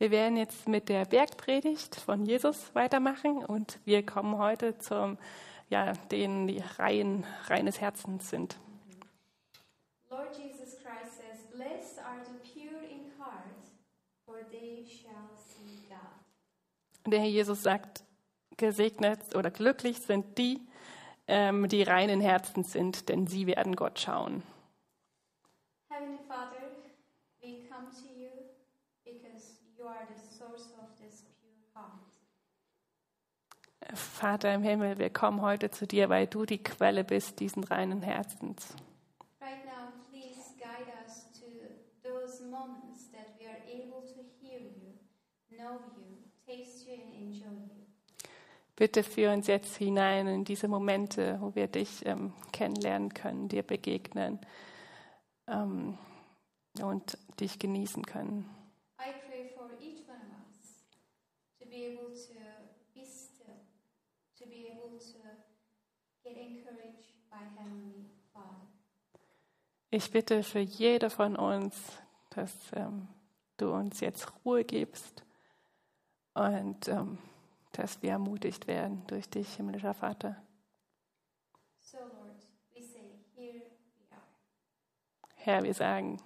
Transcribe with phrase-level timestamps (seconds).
[0.00, 5.18] Wir werden jetzt mit der Bergpredigt von Jesus weitermachen und wir kommen heute zum,
[5.68, 8.56] ja, denen die Reihen reines Herzens sind.
[10.08, 13.60] Lord Jesus Christ says, Blessed are the pure in heart,
[14.24, 17.12] for they shall see God.
[17.12, 18.02] Der Herr Jesus sagt,
[18.56, 20.62] gesegnet oder glücklich sind die,
[21.28, 24.42] ähm, die reinen Herzens sind, denn sie werden Gott schauen.
[25.90, 26.56] Heavenly Father,
[27.42, 28.30] we come to you
[29.04, 32.04] because you are the source of this pure heart.
[33.94, 38.02] Vater im Himmel, wir kommen heute zu dir, weil du die Quelle bist diesen reinen
[38.02, 38.74] Herzens.
[39.40, 41.46] Right now, please guide us to
[42.02, 44.94] those moments that we are able to hear you,
[45.56, 47.86] know you, taste you, and enjoy you.
[48.76, 53.62] Bitte führ uns jetzt hinein in diese Momente, wo wir dich ähm, kennenlernen können, dir
[53.62, 54.40] begegnen
[55.46, 55.98] ähm,
[56.80, 58.48] und dich genießen können.
[58.98, 60.80] I pray for each one of us
[61.58, 62.40] to be able to
[62.94, 63.60] be still,
[64.38, 65.18] to be able to
[66.24, 68.64] get encouraged by Heavenly Father.
[69.92, 71.74] Ich bitte für jede von uns,
[72.30, 73.08] dass ähm,
[73.56, 75.24] du uns jetzt Ruhe gibst
[76.32, 77.18] und ähm,
[77.72, 80.40] dass wir ermutigt werden durch dich, himmlischer Vater.
[81.80, 83.62] So, Lord, we say, Here
[83.96, 84.22] we are.
[85.34, 86.22] Herr, wir sagen,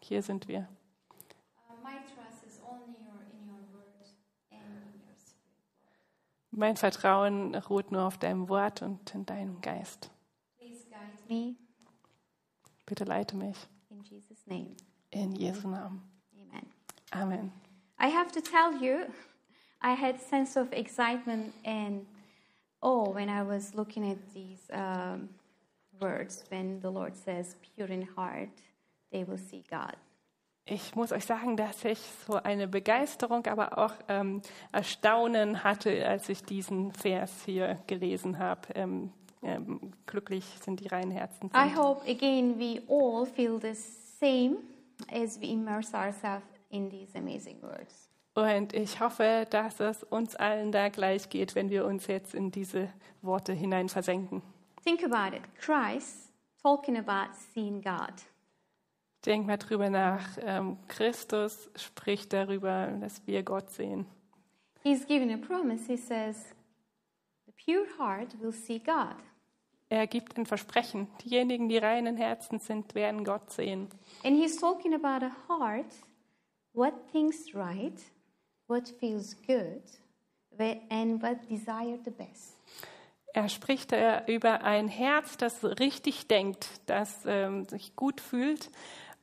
[0.00, 0.68] hier sind wir.
[1.68, 4.06] Uh, my trust is only your, in your word
[4.52, 6.52] and in your spirit, Lord.
[6.52, 10.12] Mein Vertrauen ruht nur auf deinem Wort und in deinem Geist.
[10.58, 11.56] Please guide me
[12.90, 13.56] Bitte leite mich
[13.88, 14.74] in Jesus' name.
[15.12, 16.02] in Jesu Namen.
[16.40, 16.66] Amen.
[17.12, 17.52] Amen.
[18.00, 19.06] I have to tell you,
[19.80, 22.04] I had sense of excitement and
[22.82, 25.28] awe when I was looking at these um,
[26.00, 28.50] words when the Lord says, "Pure in heart,
[29.12, 29.94] they will see God."
[30.64, 36.28] Ich muss euch sagen, dass ich so eine Begeisterung, aber auch ähm, Erstaunen hatte, als
[36.28, 38.68] ich diesen Vers hier gelesen habe.
[38.74, 41.50] Ähm, ähm, glücklich sind die reinen Herzen.
[41.54, 41.76] I Sind.
[41.76, 44.58] hope again we all feel the same
[45.10, 48.08] as we immerse ourselves in these amazing words.
[48.34, 52.50] Und ich hoffe, dass es uns allen da gleich geht, wenn wir uns jetzt in
[52.50, 52.88] diese
[53.22, 54.42] Worte hinein versenken.
[54.84, 55.42] Think about it.
[55.58, 56.30] Christ
[56.62, 58.14] talking about seeing God.
[59.26, 60.38] Denk mal drüber nach.
[60.40, 64.06] Ähm, Christus spricht darüber, dass wir Gott sehen.
[64.82, 65.86] He's given a promise.
[65.86, 66.54] He says,
[67.46, 69.16] "The pure heart will see God."
[69.90, 71.08] Er gibt ein Versprechen.
[71.24, 73.88] Diejenigen, die reinen Herzen sind, werden Gott sehen.
[74.24, 75.92] And he's talking about a heart,
[76.72, 78.00] what thinks right,
[78.68, 79.82] what feels good,
[80.90, 82.56] and what desire the best.
[83.32, 88.70] Er spricht äh, über ein Herz, das richtig denkt, das ähm, sich gut fühlt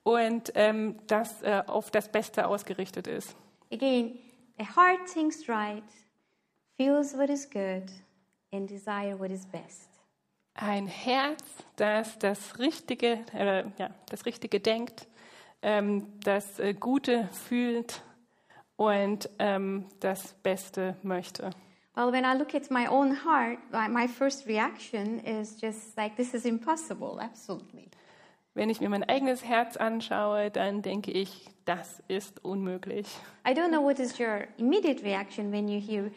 [0.03, 3.35] und ähm, das äh, auf das Beste ausgerichtet ist.
[3.71, 4.19] Again,
[4.59, 5.83] a heart thinks right,
[6.75, 7.89] feels what is good,
[8.51, 9.86] and desire what is best.
[10.59, 11.43] Ein Herz,
[11.75, 15.07] das das Richtige, äh, ja, das Richtige denkt,
[15.61, 18.01] ähm, das äh, Gute fühlt
[18.75, 21.51] und ähm, das Beste möchte.
[21.95, 26.33] Well, when I look at my own heart, my first reaction is just like, this
[26.33, 27.91] is impossible, absolutely.
[28.55, 33.05] Wenn ich mir mein eigenes Herz anschaue, dann denke ich, das ist unmöglich.
[33.47, 36.11] I don't know what is your immediate reaction when you hear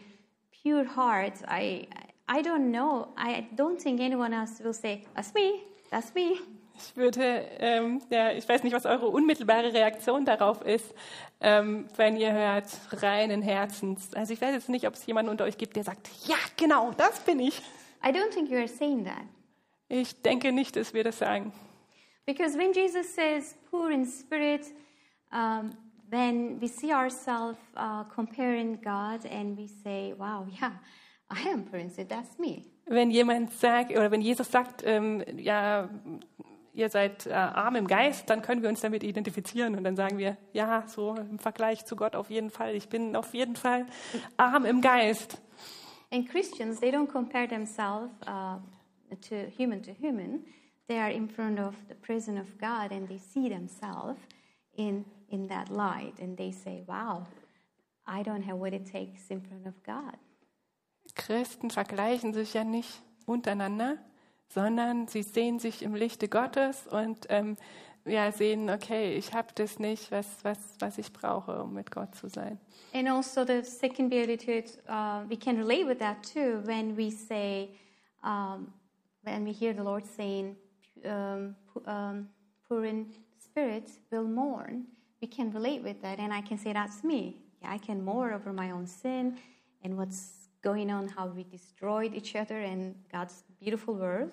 [0.63, 1.43] pure heart.
[1.47, 1.87] I,
[2.33, 3.09] I don't know.
[3.17, 6.39] I don't think anyone else will say, that's me, that's me.
[6.77, 10.95] Ich würde, ähm, ja, ich weiß nicht, was eure unmittelbare Reaktion darauf ist,
[11.41, 12.67] ähm, wenn ihr hört,
[13.03, 14.15] reinen Herzens.
[14.15, 16.93] Also ich weiß jetzt nicht, ob es jemanden unter euch gibt, der sagt, ja, genau,
[16.93, 17.61] das bin ich.
[18.03, 19.25] I don't think you are saying that.
[19.89, 21.53] Ich denke nicht, dass wir das sagen.
[22.25, 24.65] Because when Jesus says poor in spirit,
[25.33, 25.73] um,
[26.11, 30.73] then we see ourselves uh, comparing God and we say, wow, yeah,
[31.31, 32.65] I am poor in spirit, that's me.
[32.87, 35.89] Wenn jemand sagt, oder wenn Jesus sagt, ähm, ja,
[36.73, 40.19] ihr seid äh, arm im Geist, dann können wir uns damit identifizieren und dann sagen
[40.19, 42.75] wir, ja, so im Vergleich zu Gott auf jeden Fall.
[42.75, 43.87] Ich bin auf jeden Fall
[44.37, 45.41] arm im Geist.
[46.13, 48.59] And Christians, they don't compare themselves uh,
[49.29, 50.45] to human to human.
[50.89, 54.19] They are in front of the presence of God and they see themselves
[54.77, 57.27] in, in that light and they say, wow,
[58.05, 60.17] I don't have what it takes in front of God.
[61.15, 63.99] Christen vergleichen sich ja nicht untereinander,
[64.49, 67.57] sondern sie sehen sich im Lichte Gottes und ähm,
[68.07, 72.15] ja, sehen, okay, ich habe das nicht, was, was, was ich brauche, um mit Gott
[72.15, 72.59] zu sein.
[72.95, 77.71] And also the second beatitude, uh, we can relate with that too when we say,
[78.25, 78.73] um,
[79.23, 80.57] when we hear the Lord saying,
[81.05, 81.55] um,
[81.87, 82.29] um,
[82.67, 83.07] poor in
[83.39, 84.87] spirit will mourn.
[85.21, 87.37] We can relate with that, and I can say that's me.
[87.63, 89.39] yeah, I can mourn over my own sin
[89.83, 94.33] and what's going on, how we destroyed each other and God's beautiful world.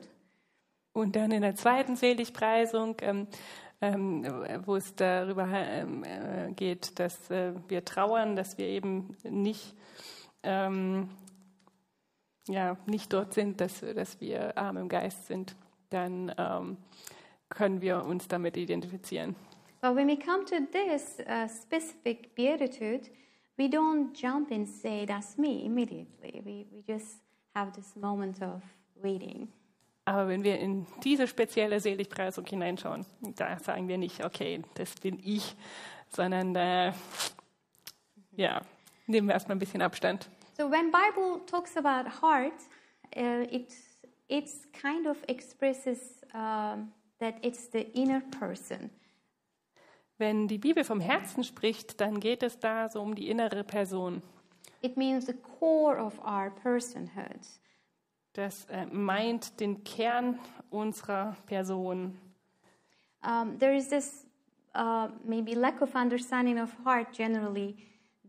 [0.94, 3.28] Und dann in der zweiten Seligpreisung, ähm,
[3.82, 4.26] ähm,
[4.66, 9.76] wo es darüber ähm, äh, geht, dass äh, wir trauern, dass wir eben nicht,
[10.42, 11.10] ähm,
[12.48, 15.56] ja, nicht dort sind, dass, dass wir arm im Geist sind,
[15.92, 16.78] dann ähm,
[17.50, 19.36] können wir uns damit identifizieren.
[19.80, 23.12] But when we come to this uh, specific beatitude,
[23.58, 26.42] we don't jump and say, That's me immediately.
[26.46, 27.18] We, we just
[27.56, 28.62] have this moment of
[29.02, 29.50] waiting.
[30.06, 33.06] Aber wenn wir in diese spezielle Seligpreisung hineinschauen,
[33.36, 35.54] da sagen wir nicht, okay, das bin ich,
[36.08, 36.94] sondern äh,
[38.38, 38.62] ja,
[39.06, 40.30] nehmen wir erstmal ein bisschen Abstand.
[40.56, 42.54] So when Bible talks about heart,
[43.18, 43.74] uh, it
[44.30, 48.90] it's kind of expresses um, that it's the inner person.
[50.18, 54.24] Wenn die Bibel vom Herzen spricht, dann geht es da so um die innere Person.
[54.82, 57.42] It means the core of our personhood.
[58.34, 62.18] Das äh, meint den Kern unserer Person.
[63.24, 64.26] Um, there is this
[64.76, 67.76] uh, maybe lack of understanding of heart generally.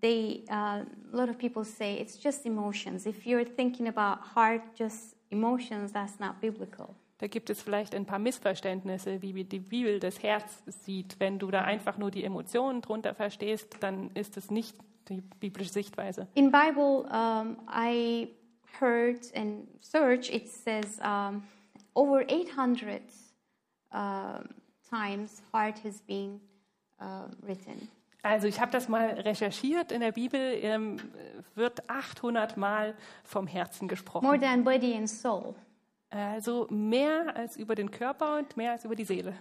[0.01, 3.07] They, uh, a lot of people say it's just emotions.
[3.07, 6.95] If you're thinking about heart, just emotions, that's not biblical.
[7.19, 11.19] Da gibt es vielleicht ein paar Missverständnisse, wie die Bibel das Herz sieht.
[11.19, 14.77] Wenn du da einfach nur die Emotionen drunter verstehst, dann ist es nicht
[15.09, 16.29] die biblische Sichtweise.
[16.35, 18.29] In Bible, um, I
[18.81, 20.31] heard and search.
[20.31, 21.43] It says um,
[21.95, 23.03] over 800
[23.91, 24.49] um
[24.89, 26.41] times heart has been
[27.01, 27.89] uh, written.
[28.23, 29.93] Also ich habe das mal recherchiert.
[29.93, 30.99] In der Bibel ähm,
[31.55, 34.27] wird 800 Mal vom Herzen gesprochen.
[34.27, 35.55] More than body and soul.
[36.11, 39.35] Also mehr als über den Körper und mehr als über die Seele.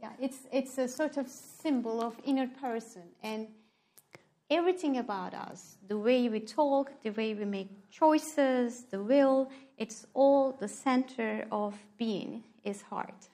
[0.00, 3.48] Yeah, it's, it's a sort of symbol of inner person and
[4.50, 10.06] everything about us, the way we talk, the way we make choices, the will, it's
[10.14, 13.28] all the center of being is heart.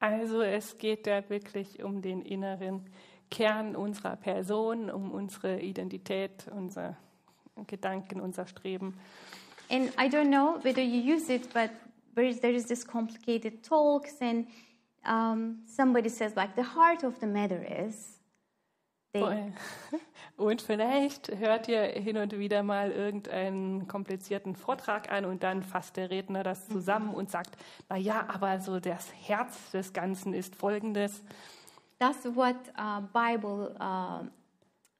[0.00, 2.90] Also es geht da wirklich um den inneren
[3.30, 6.96] Kern unserer Person, um unsere Identität, unser
[7.66, 8.94] Gedanken, unser Streben.
[9.70, 11.70] And I don't know whether you use it, but
[12.14, 14.46] there is, there is this complicated talks, and
[15.04, 18.18] um, somebody says like the heart of the matter is.
[20.36, 25.98] Und vielleicht hört ihr hin und wieder mal irgendeinen komplizierten Vortrag an und dann fasst
[25.98, 27.56] der Redner das zusammen und sagt,
[27.90, 31.22] na ja, aber so das Herz des Ganzen ist folgendes.
[31.98, 34.26] That's what uh, Bible uh,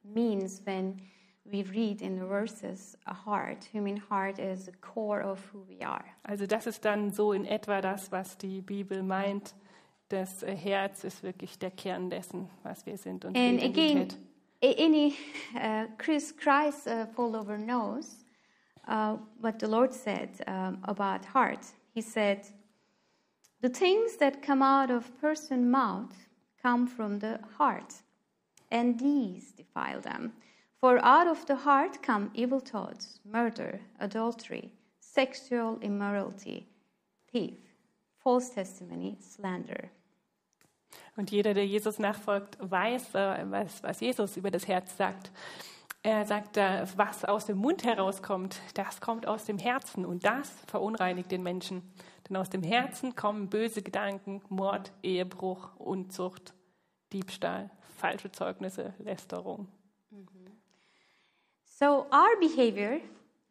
[0.03, 1.01] means when
[1.45, 3.65] we read in the verses a heart.
[3.73, 6.05] Human heart is the core of who we are.
[6.25, 9.55] Also das ist dann so in etwa das, was die Bibel meint.
[10.09, 14.09] Das äh, Herz ist wirklich der Kern dessen, was wir sind und And again,
[14.63, 15.17] any
[15.57, 18.25] uh, Chris Christ uh, follower knows
[18.87, 21.65] uh, what the Lord said um, about heart.
[21.95, 22.47] He said,
[23.63, 26.15] "The things that come out of person mouth
[26.63, 28.03] come from the heart,
[28.71, 30.33] and these defile them.
[30.83, 36.67] For out of the heart come evil thoughts, murder, adultery, sexual immorality,
[37.31, 37.55] thief,
[38.19, 39.91] false testimony, slander."
[41.17, 45.31] Und jeder, der Jesus nachfolgt, weiß, äh, was, was Jesus über das Herz sagt.
[46.03, 50.51] Er sagt, da, was aus dem Mund herauskommt, das kommt aus dem Herzen und das
[50.67, 51.93] verunreinigt den Menschen.
[52.29, 56.55] Denn aus dem Herzen kommen böse Gedanken, Mord, Ehebruch, Unzucht,
[57.13, 59.69] Diebstahl, falsche Zeugnisse, Lästerung.
[61.83, 63.01] So our behavior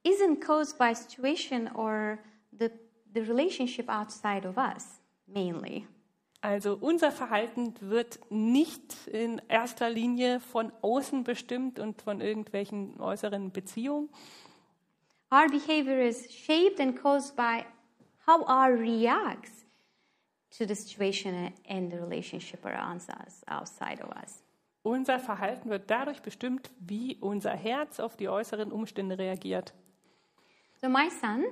[0.06, 2.18] isn't caused by situation or
[2.58, 2.72] the,
[3.14, 5.86] the relationship outside of us, mainly.
[6.42, 13.52] Also unser Verhalten wird nicht in erster Linie von außen bestimmt und von irgendwelchen äußeren
[13.52, 14.08] Beziehungen,
[15.30, 17.66] Our behavior is shaped and caused by
[18.26, 19.66] how our reacts
[20.58, 24.42] to the situation and the relationship around us, outside of us.
[24.84, 29.74] Unser Verhalten wird dadurch bestimmt, wie unser Herz auf die äußeren Umstände reagiert.
[30.82, 31.46] So my son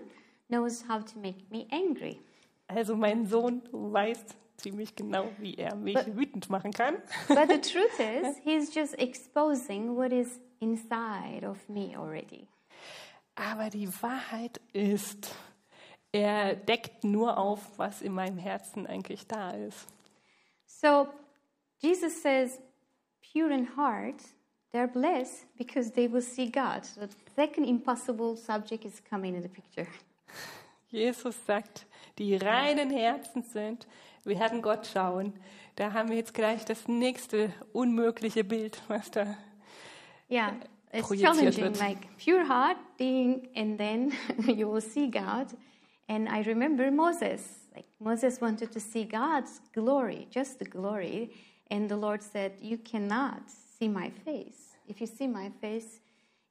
[0.47, 2.19] knows how to make me angry.
[2.67, 4.25] Also mein Sohn weiß
[4.57, 6.95] ziemlich genau, wie er mich But- wütend machen kann.
[7.27, 12.47] But the truth is, he's just exposing what is inside of me already.
[13.35, 15.33] Aber die Wahrheit ist,
[16.11, 19.87] er deckt nur auf, was in meinem Herzen eigentlich da ist.
[20.65, 21.07] So
[21.77, 22.59] Jesus says,
[23.31, 24.21] pure in heart,
[24.71, 26.83] they're blessed because they will see God.
[26.95, 29.87] The second impossible subject is coming in the picture.
[30.91, 31.85] Jesus sagt,
[32.17, 33.87] die reinen Herzen sind,
[34.23, 35.33] wir werden Gott schauen.
[35.75, 39.37] Da haben wir jetzt gleich das nächste unmögliche Bild, was da
[40.29, 40.53] Yeah.
[40.91, 41.79] it's projiziert challenging, wird.
[41.79, 44.11] like pure heart being, and then
[44.45, 45.47] you will see God.
[46.07, 47.41] And I remember Moses.
[47.75, 51.31] Like Moses wanted to see God's glory, just the glory,
[51.71, 54.77] and the Lord said, "You cannot see my face.
[54.87, 56.01] If you see my face,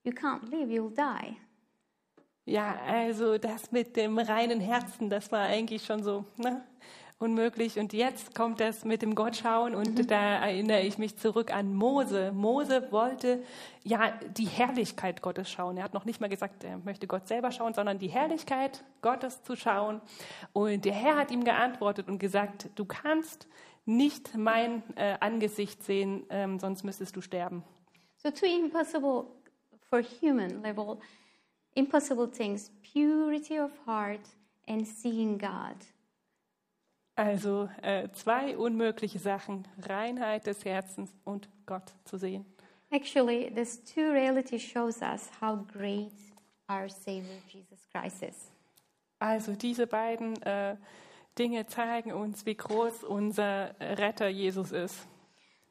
[0.05, 0.69] you can't live.
[0.71, 1.37] You'll die."
[2.45, 6.65] Ja, also das mit dem reinen Herzen, das war eigentlich schon so ne,
[7.19, 7.79] unmöglich.
[7.79, 12.33] Und jetzt kommt das mit dem Gottschauen und da erinnere ich mich zurück an Mose.
[12.33, 13.43] Mose wollte
[13.83, 15.77] ja die Herrlichkeit Gottes schauen.
[15.77, 19.43] Er hat noch nicht mal gesagt, er möchte Gott selber schauen, sondern die Herrlichkeit Gottes
[19.43, 20.01] zu schauen.
[20.53, 23.49] Und der Herr hat ihm geantwortet und gesagt, du kannst
[23.89, 27.65] nicht mein äh, Angesicht sehen, ähm, sonst müsstest du sterben.
[28.19, 29.25] So two impossible
[29.89, 30.99] for human level,
[31.75, 34.21] impossible things: purity of heart
[34.69, 35.77] and seeing God.
[37.17, 42.45] Also äh, zwei unmögliche Sachen, Reinheit des Herzens und Gott zu sehen.
[42.91, 46.13] Actually, this two reality shows us how great
[46.71, 48.51] our Savior Jesus Christ is.
[49.19, 50.77] Also diese beiden äh,
[51.39, 55.07] Dinge zeigen uns, wie groß unser Retter Jesus ist.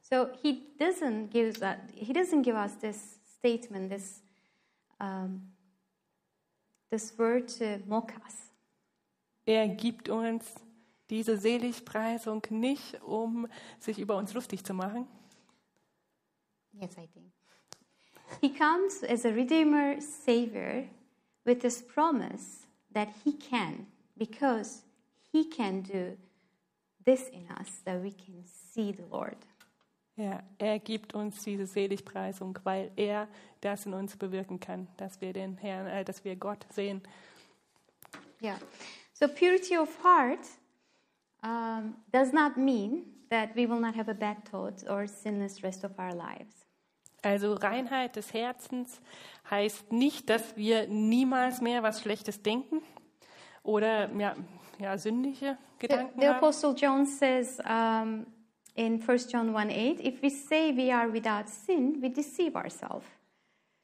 [0.01, 4.23] So he doesn't give us, he doesn't give us this statement, this
[4.99, 5.51] um,
[6.89, 8.51] this word to mock us.
[9.45, 10.45] Er gibt uns
[11.09, 13.47] diese Seligpreisung nicht, um
[13.79, 15.07] sich über uns lustig zu machen,
[16.79, 17.31] Yes, I think.
[18.41, 20.83] He comes as a Redeemer, Savior,
[21.45, 24.83] with this promise that He can, because
[25.31, 26.17] He can do
[27.05, 29.37] this in us, that we can see the Lord.
[30.15, 33.27] Ja, er gibt uns diese Seligpreisung, weil er
[33.61, 37.01] das in uns bewirken kann, dass wir den Herrn, äh, dass wir Gott sehen.
[38.41, 38.57] Yeah.
[39.13, 40.39] So purity of heart
[41.43, 45.83] um, does not mean that we will not have a bad thought or sinless rest
[45.83, 46.65] of our lives.
[47.23, 49.01] Also Reinheit des Herzens
[49.49, 52.81] heißt nicht, dass wir niemals mehr was Schlechtes denken
[53.63, 54.35] oder ja,
[54.79, 56.37] ja sündige The, Gedanken the haben.
[56.37, 58.25] Apostle John says um,
[58.75, 63.05] in 1 John 1 8, if we say we are without sin, we deceive ourselves.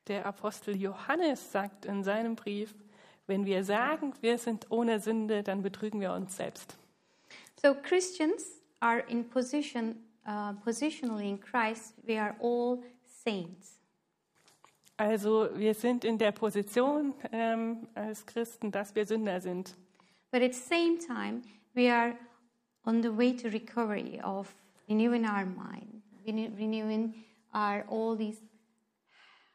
[0.08, 2.76] Der Apostel Johannes sagt in seinem Brief,
[3.26, 6.76] wenn wir sagen, wir sind ohne Sünde, dann betrügen wir uns selbst.
[7.62, 9.96] So Christians are in position,
[10.28, 13.80] uh, positionally in Christ, we are all saints.
[14.98, 19.76] Also wir sind in der Position ähm, als Christen, dass wir Sünder sind.
[20.34, 21.44] But at the same time,
[21.76, 22.16] we are
[22.86, 24.52] on the way to recovery of
[24.90, 27.14] renewing our mind, renew- renewing
[27.54, 28.42] our all these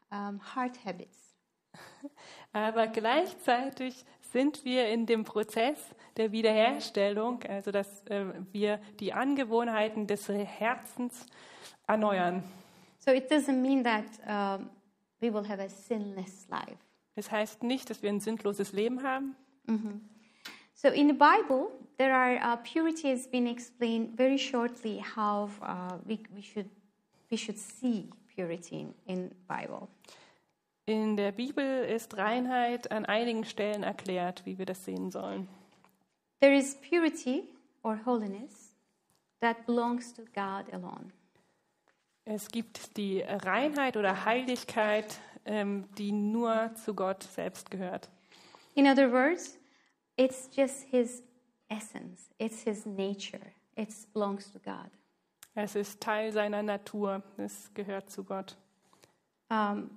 [0.09, 1.35] um, heart habits.
[2.53, 10.07] Aber gleichzeitig sind wir in dem Prozess der Wiederherstellung, also dass äh, wir die Angewohnheiten
[10.07, 11.25] des Herzens
[11.87, 12.41] erneuern.
[12.99, 14.69] So it doesn't mean that um,
[15.19, 16.77] we will have a sinless life.
[17.15, 19.35] Das heißt nicht, dass wir ein sündloses Leben haben.
[20.81, 25.97] So in the Bible, there are uh, purity has been explained very shortly how uh,
[26.05, 26.69] we, we should
[27.29, 29.89] we should see purity in, in Bible.
[30.85, 35.49] In der Bibel ist Reinheit an einigen Stellen erklärt, wie wir das sehen sollen.
[36.39, 37.43] There is purity
[37.83, 38.73] or holiness
[39.41, 41.11] that belongs to God alone.
[42.23, 48.09] Es gibt die Reinheit oder Heiligkeit, ähm, die nur zu Gott selbst gehört.
[48.75, 49.58] In other words,
[50.19, 51.23] it's just His
[51.69, 52.29] essence.
[52.37, 53.53] It's His nature.
[53.77, 54.91] It belongs to God.
[55.55, 57.23] Es ist Teil seiner Natur.
[57.37, 58.55] Es gehört zu Gott.
[59.49, 59.89] Um,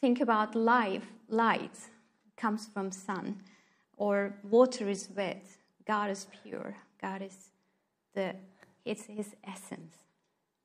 [0.00, 1.06] think about life.
[1.28, 1.70] Light
[2.36, 3.40] comes from sun,
[3.96, 5.46] or water is wet.
[5.86, 6.74] God is pure.
[7.00, 7.52] God is
[8.14, 8.34] the.
[8.84, 9.94] It's His essence.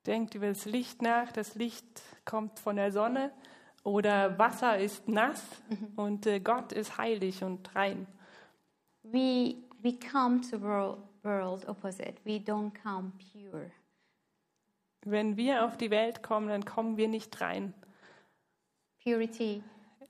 [0.06, 1.32] Denkt über das Licht nach.
[1.32, 3.32] Das Licht kommt von der Sonne
[3.84, 5.44] oder Wasser ist nass
[5.96, 8.08] und äh, Gott ist heilig und rein.
[9.12, 12.16] We we come to world world opposite.
[12.26, 13.72] We don't come pure.
[15.06, 17.74] Wenn wir auf die Welt kommen, dann kommen wir nicht rein.
[19.04, 19.64] Purity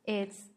[0.06, 0.50] is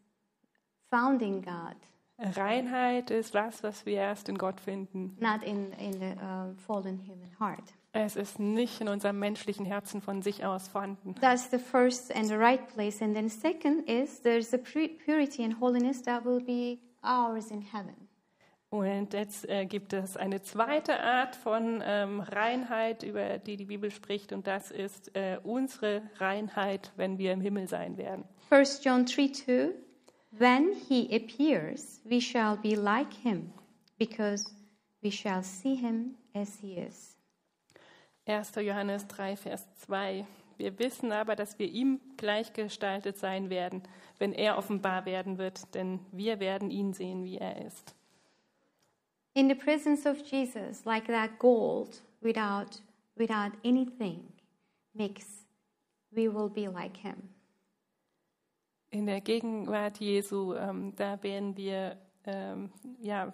[0.91, 1.77] found in God,
[2.19, 5.17] Reinheit ist was, was wir erst in Gott finden.
[5.21, 7.75] not in in the uh, fallen human heart.
[7.95, 11.15] Es ist nicht in unserem menschlichen Herzen von sich aus vorhanden.
[11.21, 13.03] That's the first and the right place.
[13.03, 17.61] And then second is there's a pu- purity and holiness that will be ours in
[17.61, 18.02] heaven.
[18.73, 23.91] Und jetzt äh, gibt es eine zweite Art von ähm, Reinheit, über die die Bibel
[23.91, 28.25] spricht, und das ist äh, unsere Reinheit, wenn wir im Himmel sein werden.
[28.49, 29.69] 1 John 3 2
[30.31, 33.53] When he appears, we shall be like him,
[33.99, 34.51] because
[35.03, 37.19] we shall see him as he is.
[38.25, 38.55] 1.
[38.55, 40.25] Johannes 3, Vers 2.
[40.57, 43.83] Wir wissen aber, dass wir ihm gleichgestaltet sein werden,
[44.19, 47.95] wenn er offenbar werden wird, denn wir werden ihn sehen, wie er ist.
[49.35, 52.81] In the presence of Jesus, like that gold without,
[53.17, 54.25] without anything
[54.95, 55.25] mix,
[56.15, 57.31] we will be like him.
[58.91, 61.97] In der Gegenwart Jesu, ähm, da werden wir
[62.27, 62.71] ähm,
[63.01, 63.33] ja,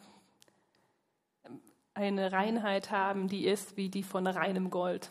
[1.94, 5.10] eine Reinheit haben, die ist wie die von reinem Gold.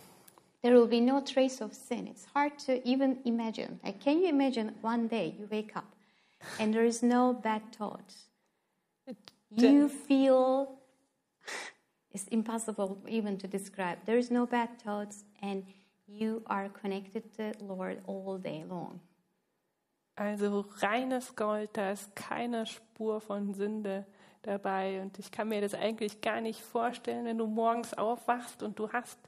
[0.61, 2.07] There will be no trace of sin.
[2.07, 3.79] It's hard to even imagine.
[3.83, 5.85] Like, can you imagine one day you wake up
[6.59, 8.29] and there is no bad thoughts?
[9.49, 10.76] You feel
[12.17, 13.97] it's impossible even to describe.
[14.05, 15.63] There is no bad thoughts, and
[16.07, 18.99] you are connected to the Lord all day long.
[20.17, 24.05] Also reines Gold, da ist keine Spur von Sünde
[24.41, 24.99] dabei.
[25.01, 28.91] Und ich kann mir das eigentlich gar nicht vorstellen, wenn du morgens aufwachst und du
[28.91, 29.19] hast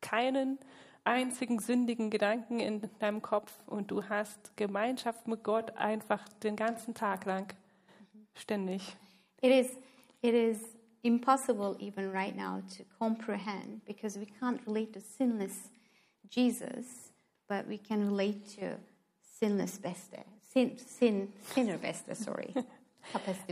[0.00, 0.58] keinen
[1.04, 6.94] einzigen sündigen Gedanken in deinem Kopf und du hast Gemeinschaft mit Gott einfach den ganzen
[6.94, 7.52] Tag lang,
[8.34, 8.96] ständig.
[9.42, 9.76] It is,
[10.22, 15.68] it is impossible even right now to comprehend because we can't relate to sinless
[16.30, 17.12] Jesus,
[17.48, 18.76] but we can relate to
[19.38, 20.18] sinless Beste,
[20.52, 22.52] sin, sin, sinner Beste, sorry.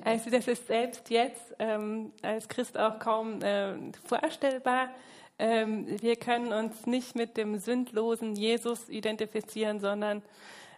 [0.04, 4.90] Also das ist selbst jetzt ähm, als Christ auch kaum ähm, vorstellbar.
[5.38, 10.22] Ähm, wir können uns nicht mit dem sündlosen Jesus identifizieren, sondern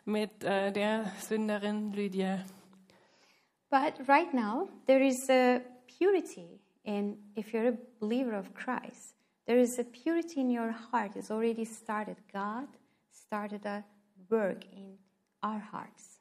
[0.05, 2.45] mit äh, der Sünderin Lydia.
[3.71, 5.61] But right now, there is a
[5.99, 9.15] purity in, if you're a believer of Christ,
[9.47, 11.17] there is a purity in your heart.
[11.17, 12.17] It's already started.
[12.33, 12.69] God
[13.11, 13.85] started a
[14.31, 14.99] work in
[15.43, 16.21] our hearts.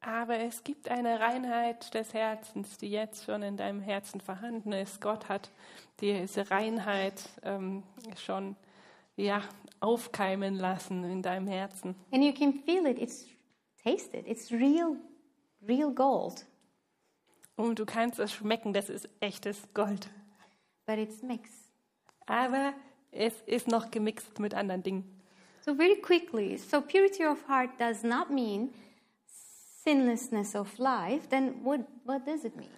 [0.00, 5.00] Aber es gibt eine Reinheit des Herzens, die jetzt schon in deinem Herzen vorhanden ist.
[5.00, 5.50] Gott hat
[6.00, 7.82] diese Reinheit ähm,
[8.16, 8.54] schon
[9.16, 9.42] ja,
[9.80, 11.94] aufkeimen lassen in deinem Herzen.
[12.12, 12.98] And you can feel it.
[12.98, 13.26] It's
[13.82, 14.26] tasted.
[14.26, 14.96] It's real,
[15.66, 16.44] real gold,
[17.56, 20.08] Und du kannst es schmecken, das ist echtes Gold.
[20.86, 21.72] but it's mixed.
[22.26, 22.74] Aber
[23.10, 25.04] es ist noch gemixt mit anderen Dingen.
[25.64, 28.70] So very quickly, so purity of heart does not mean
[29.82, 31.28] sinlessness of life.
[31.30, 32.68] Then what, what does it mean?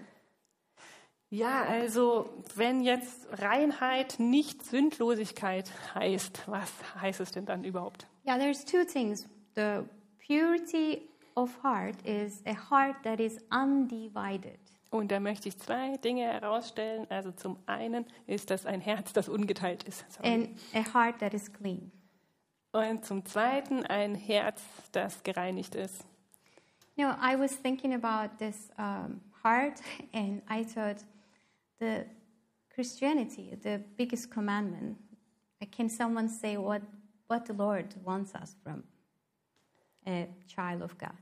[1.30, 6.70] Ja, also wenn jetzt Reinheit nicht Sündlosigkeit heißt, was
[7.00, 8.06] heißt es denn dann überhaupt?
[8.24, 9.26] Yeah, there's two things.
[9.56, 9.82] The
[10.24, 14.58] purity of heart is a heart that is undivided.
[14.90, 17.06] Und da möchte ich zwei Dinge herausstellen.
[17.10, 20.04] Also zum einen ist das ein Herz, das ungeteilt ist.
[20.12, 20.32] Sorry.
[20.32, 21.90] and a heart that is clean.
[22.72, 26.04] Und zum zweiten ein Herz, das gereinigt ist.
[26.96, 29.80] You know, I was thinking about this um, heart,
[30.14, 31.04] and I thought
[31.78, 32.06] the
[32.74, 34.98] Christianity, the biggest commandment.
[35.72, 36.82] Can someone say what
[37.28, 38.84] what the Lord wants us from
[40.06, 41.16] a child of God?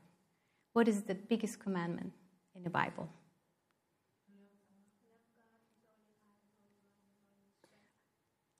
[0.72, 2.12] What is the biggest commandment
[2.54, 3.08] in the Bible?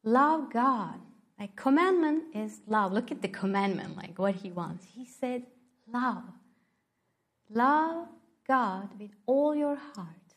[0.05, 1.01] Love God.
[1.39, 2.93] Like commandment is love.
[2.93, 4.87] Look at the commandment, like what he wants.
[4.95, 5.43] He said,
[5.91, 6.23] love.
[7.51, 8.09] Love
[8.47, 10.35] God with all your heart,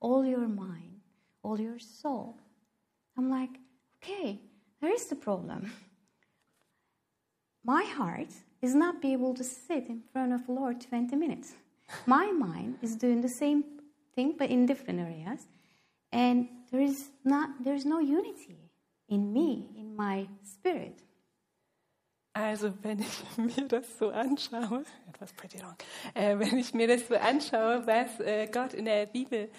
[0.00, 1.00] all your mind,
[1.42, 2.36] all your soul.
[3.16, 3.50] I'm like,
[4.02, 4.40] okay,
[4.80, 5.72] there is the problem.
[7.64, 8.28] My heart
[8.62, 11.54] is not be able to sit in front of Lord 20 minutes.
[12.06, 13.64] My mind is doing the same
[14.14, 15.46] thing but in different areas.
[16.12, 18.69] And there is not there's no unity
[19.10, 21.02] in me, in my spirit.
[22.32, 25.74] Also wenn ich mir das so anschaue, etwas pretty long,
[26.14, 29.50] äh, wenn ich mir das so anschaue, was äh, Gott in der Bibel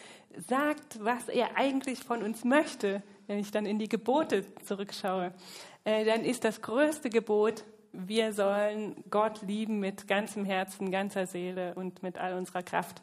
[0.48, 5.34] sagt, was er eigentlich von uns möchte, wenn ich dann in die Gebote zurückschaue,
[5.84, 11.76] äh, dann ist das größte Gebot, wir sollen Gott lieben mit ganzem Herzen, ganzer Seele
[11.76, 13.02] und mit all unserer Kraft.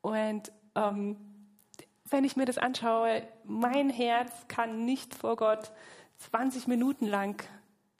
[0.00, 1.16] Und ähm,
[2.12, 5.72] wenn ich mir das anschaue, mein Herz kann nicht vor Gott
[6.18, 7.42] 20 Minuten lang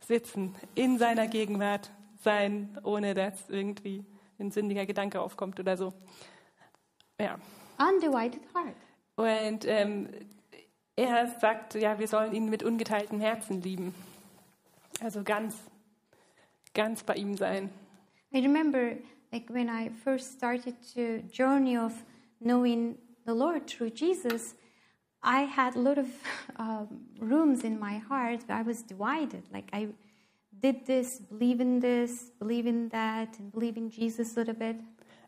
[0.00, 1.90] sitzen, in seiner Gegenwart
[2.22, 4.04] sein, ohne dass irgendwie
[4.38, 5.92] ein sündiger Gedanke aufkommt oder so.
[7.18, 7.38] Ja.
[7.78, 8.76] Undivided heart.
[9.16, 10.08] Und ähm,
[10.96, 13.94] er sagt, ja, wir sollen ihn mit ungeteiltem Herzen lieben.
[15.00, 15.56] Also ganz,
[16.74, 17.70] ganz bei ihm sein.
[18.32, 18.96] I remember
[19.32, 21.92] like when I first started to journey of
[22.40, 24.54] knowing the Lord through Jesus,
[25.22, 26.08] I had a lot of
[26.56, 26.88] um,
[27.20, 29.44] rooms in my heart where I was divided.
[29.52, 29.88] Like I
[30.60, 34.76] did this, believe in this, believe in that, and believe in Jesus a little bit.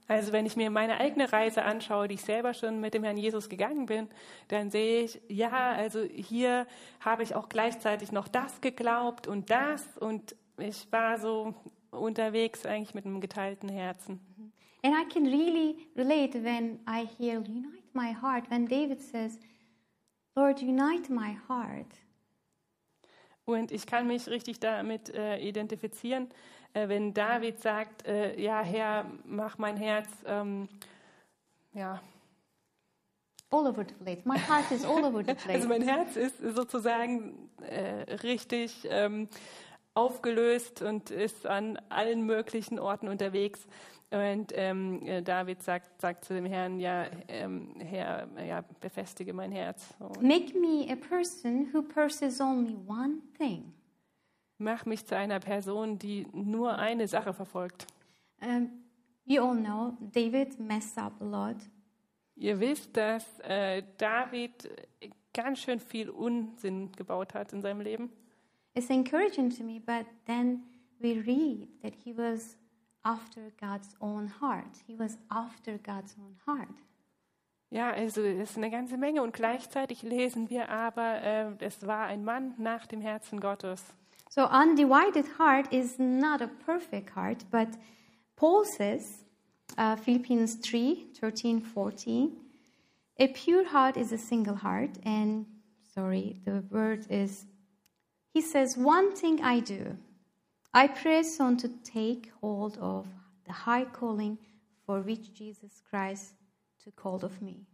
[0.06, 3.16] Also wenn ich mir meine eigene Reise anschaue, die ich selber schon mit dem Herrn
[3.16, 4.08] Jesus gegangen bin,
[4.48, 6.66] dann sehe ich, ja, also hier
[7.00, 11.54] habe ich auch gleichzeitig noch das geglaubt und das und ich war so
[11.90, 14.20] unterwegs eigentlich mit einem geteilten Herzen.
[14.82, 19.38] And I can really relate when I hear, Unite my heart, when David says,
[20.36, 21.94] Lord, unite my heart.
[23.44, 26.28] Und ich kann mich richtig damit äh, identifizieren,
[26.72, 30.68] äh, wenn David sagt, äh, ja Herr, mach mein Herz, ähm,
[31.72, 32.00] ja,
[33.54, 34.24] All over the place.
[34.24, 35.46] My heart is all over the place.
[35.54, 39.28] also mein Herz ist sozusagen äh, richtig ähm,
[39.94, 43.60] aufgelöst und ist an allen möglichen Orten unterwegs.
[44.10, 49.50] Und ähm, äh, David sagt, sagt zu dem Herrn, ja, ähm, Herr, ja, befestige mein
[49.50, 49.92] Herz.
[50.20, 53.72] Make me a person who pursues only one thing.
[54.58, 57.86] Mach mich zu einer Person, die nur eine Sache verfolgt.
[58.40, 58.70] Um,
[59.24, 61.56] you all know David messed up a lot.
[62.36, 64.70] Ihr wisst, dass äh, David
[65.32, 68.10] ganz schön viel Unsinn gebaut hat in seinem Leben.
[68.74, 70.62] It's encouraging to me, but then
[70.98, 72.56] we read that he was
[73.04, 74.82] after God's own heart.
[74.86, 76.74] He was after God's own heart.
[77.70, 82.06] Ja, also es ist eine ganze Menge und gleichzeitig lesen wir aber, äh, es war
[82.06, 83.82] ein Mann nach dem Herzen Gottes.
[84.30, 87.68] So, undivided heart is not a perfect heart, but
[88.36, 89.24] Paul says,
[89.76, 92.32] uh, Philippians 3 13, 14,
[93.18, 94.90] a pure heart is a single heart.
[95.04, 95.46] And,
[95.94, 97.46] sorry, the word is,
[98.32, 99.96] he says, One thing I do,
[100.76, 103.06] I press on to take hold of
[103.46, 104.38] the high calling
[104.84, 106.34] for which Jesus Christ
[106.82, 107.66] took hold of me.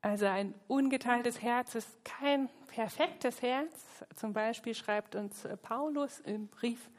[0.00, 4.04] Also ein ungeteiltes Herz ist kein perfektes Herz.
[4.14, 6.90] Zum Beispiel schreibt uns äh, Paulus im Brief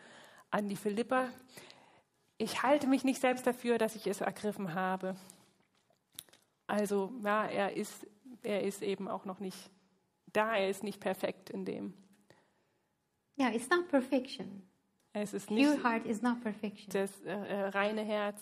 [0.52, 1.30] an die Philipper,
[2.38, 5.16] ich halte mich nicht selbst dafür, dass ich es ergriffen habe.
[6.68, 8.06] Also ja, er ist,
[8.44, 9.70] er ist eben auch noch nicht
[10.34, 11.94] da, er ist nicht perfekt in dem.
[13.38, 14.64] Yeah, it's not perfection.
[15.14, 16.92] Es ist Pure nicht, heart is not perfection.
[16.92, 18.42] das äh, äh, reine Herz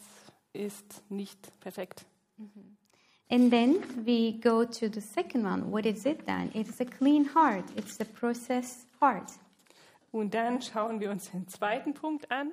[0.54, 2.06] ist nicht perfekt.
[3.30, 5.72] And then we go to the second one.
[5.72, 6.52] What is it then?
[6.54, 9.32] It's a clean heart, it's a processed heart.
[10.12, 12.52] Und dann schauen wir uns den zweiten Punkt an,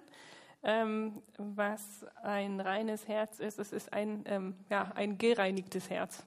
[0.63, 3.59] ähm, was ein reines Herz ist.
[3.59, 6.23] Es ist ein, ähm, ja, ein gereinigtes Herz.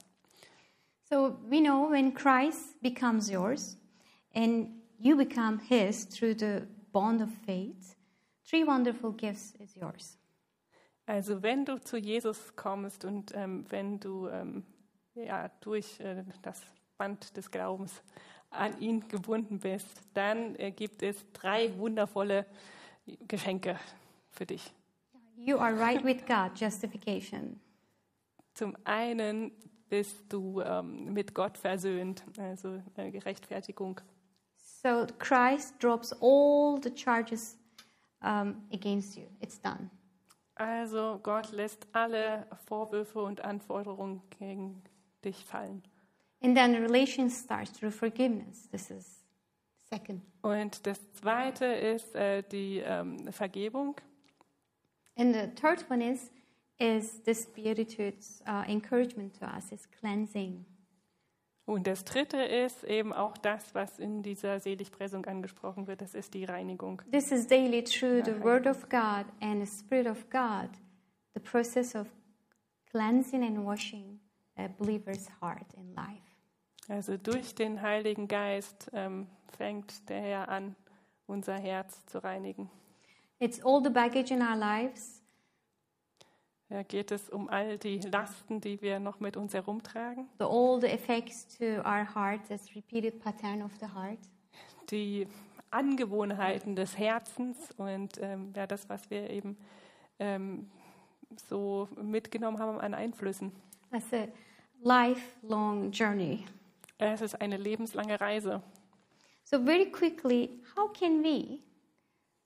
[1.10, 3.76] So we know when Christ becomes yours
[4.34, 7.96] and you become his through the bond of faith,
[8.44, 10.18] three wonderful gifts is yours.
[11.06, 14.64] Also wenn du zu Jesus kommst und ähm, wenn du ähm,
[15.14, 16.62] ja, durch äh, das
[16.96, 18.02] Band des Glaubens
[18.50, 22.46] an ihn gebunden bist, dann äh, gibt es drei wundervolle
[23.26, 23.78] Geschenke
[24.30, 24.72] für dich.
[25.36, 27.60] You are right with God, justification.
[28.54, 29.50] Zum einen
[29.88, 34.00] bist du ähm, mit Gott versöhnt, also äh, Gerechtfertigung.
[34.84, 37.56] So Christ drops all the charges
[38.20, 39.24] um, against you.
[39.40, 39.90] It's done.
[40.56, 44.82] Also Gott lässt alle Vorwürfe und Anforderungen gegen
[45.24, 45.82] dich fallen.
[46.42, 48.68] And then the relation starts through forgiveness.
[48.70, 49.24] This is
[49.88, 50.20] second.
[50.42, 53.96] Und das zweite ist äh, die ähm, Vergebung.
[55.16, 56.30] And the third one is
[56.78, 60.66] is this Beatitude's uh, encouragement to us is cleansing.
[61.66, 66.34] Und das dritte ist eben auch das, was in dieser Seligpressung angesprochen wird, das ist
[66.34, 67.00] die Reinigung.
[67.10, 70.68] This is daily through the Word of God and the Spirit of God,
[71.32, 72.06] the process of
[72.90, 74.20] cleansing and washing
[74.56, 76.22] a believer's heart and life.
[76.88, 80.76] Also durch den Heiligen Geist ähm, fängt der Herr an,
[81.26, 82.70] unser Herz zu reinigen.
[83.38, 85.22] It's all the baggage in our lives,
[86.68, 90.46] Da geht es um all die Lasten, die wir noch mit uns herumtragen, the
[90.80, 94.18] the effects to our heart, this repeated pattern of the heart.
[94.90, 95.26] die
[95.70, 99.56] Angewohnheiten des Herzens und ähm, ja, das, was wir eben
[100.18, 100.70] ähm,
[101.48, 103.52] so mitgenommen haben an Einflüssen.
[103.90, 104.28] That's a
[104.82, 106.44] lifelong journey.
[106.98, 108.62] Es ist eine lebenslange Reise.
[109.44, 111.58] So, very quickly, how can we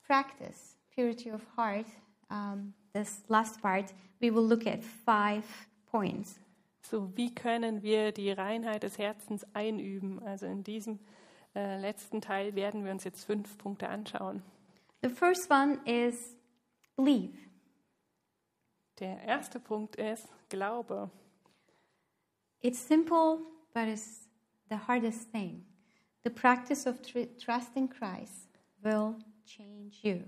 [0.05, 1.85] practice purity of heart?
[2.29, 5.43] Um, this last part, we will look at five
[5.91, 6.39] points.
[6.81, 10.21] So, wie können wir die Reinheit des Herzens einüben?
[10.23, 10.99] Also in diesem
[11.55, 14.41] äh, letzten Teil werden wir uns jetzt fünf Punkte anschauen.
[15.01, 16.35] The first one is
[16.95, 17.37] believe.
[18.99, 21.09] Der erste Punkt ist Glaube.
[22.61, 23.39] It's simple,
[23.73, 24.27] but it's
[24.69, 25.65] the hardest thing.
[26.23, 28.49] The practice of tr- trusting Christ
[28.81, 30.23] will change you.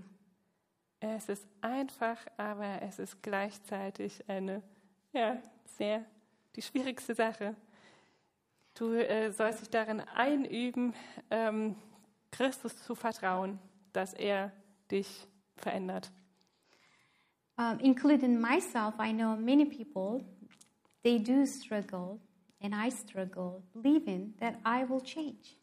[1.04, 4.62] Es ist einfach, aber es ist gleichzeitig eine
[5.12, 6.04] ja, sehr
[6.54, 7.56] die schwierigste Sache.
[8.74, 10.94] Du äh, sollst dich darin einüben,
[11.30, 11.76] ähm,
[12.30, 13.58] Christus zu vertrauen.
[13.92, 14.52] dass er
[14.90, 16.10] dich verändert.
[17.58, 20.24] Um, including myself, I know many people,
[21.02, 22.18] they do struggle,
[22.60, 25.58] and I struggle, believing that I will change.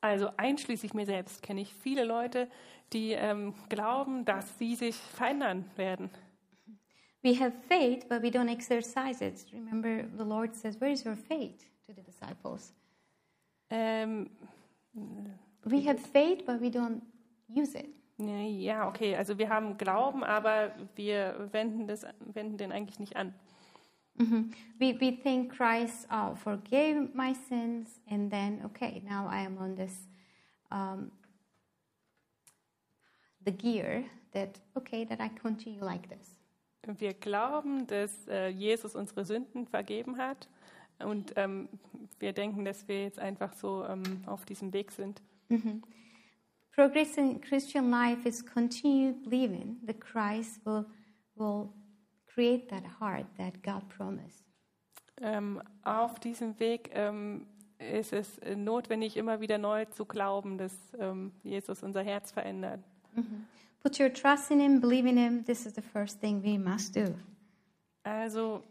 [0.00, 2.50] Also einschließlich mir selbst kenne ich viele Leute,
[2.94, 6.10] die ähm, glauben, dass sie sich verändern werden.
[7.22, 9.46] We have faith, but we don't exercise it.
[9.52, 12.72] Remember, the Lord says, Where is your faith to the disciples?
[13.70, 14.30] Ähm,
[15.64, 17.00] We have faith, but we don't
[17.48, 17.88] use it.
[18.18, 23.34] ja, okay, also wir haben Glauben, aber wir wenden, das, wenden den eigentlich nicht an.
[24.16, 24.52] Mhm.
[24.78, 29.74] We, we think Christ uh, forgave my sins, and then, okay, now I am on
[29.74, 30.08] this,
[30.70, 31.10] um,
[33.44, 36.36] the gear that, okay, that I continue like this.
[36.98, 40.48] Wir glauben, dass äh, Jesus unsere Sünden vergeben hat
[40.98, 41.68] und ähm,
[42.18, 45.22] wir denken, dass wir jetzt einfach so ähm, auf diesem Weg sind.
[46.74, 50.84] Progress in Christian life is continue believing that Christ will,
[51.36, 51.68] will
[52.26, 54.44] create that heart that God promised.
[55.20, 57.46] Ähm, auf diesem Weg ähm,
[57.78, 62.80] ist es äh, notwendig, immer wieder neu zu glauben, dass ähm, Jesus unser Herz verändert.
[63.82, 65.44] Put your trust in Him, believe in Him.
[65.44, 67.14] This is the first thing we must do.
[68.02, 68.62] Also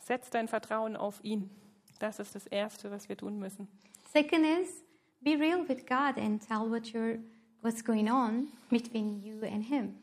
[0.00, 1.50] setz dein Vertrauen auf ihn.
[1.98, 3.68] Das ist das Erste, was wir tun müssen.
[4.12, 4.82] Second is
[5.22, 7.18] be real with God and tell what you're,
[7.62, 9.96] what's going on between you and Him.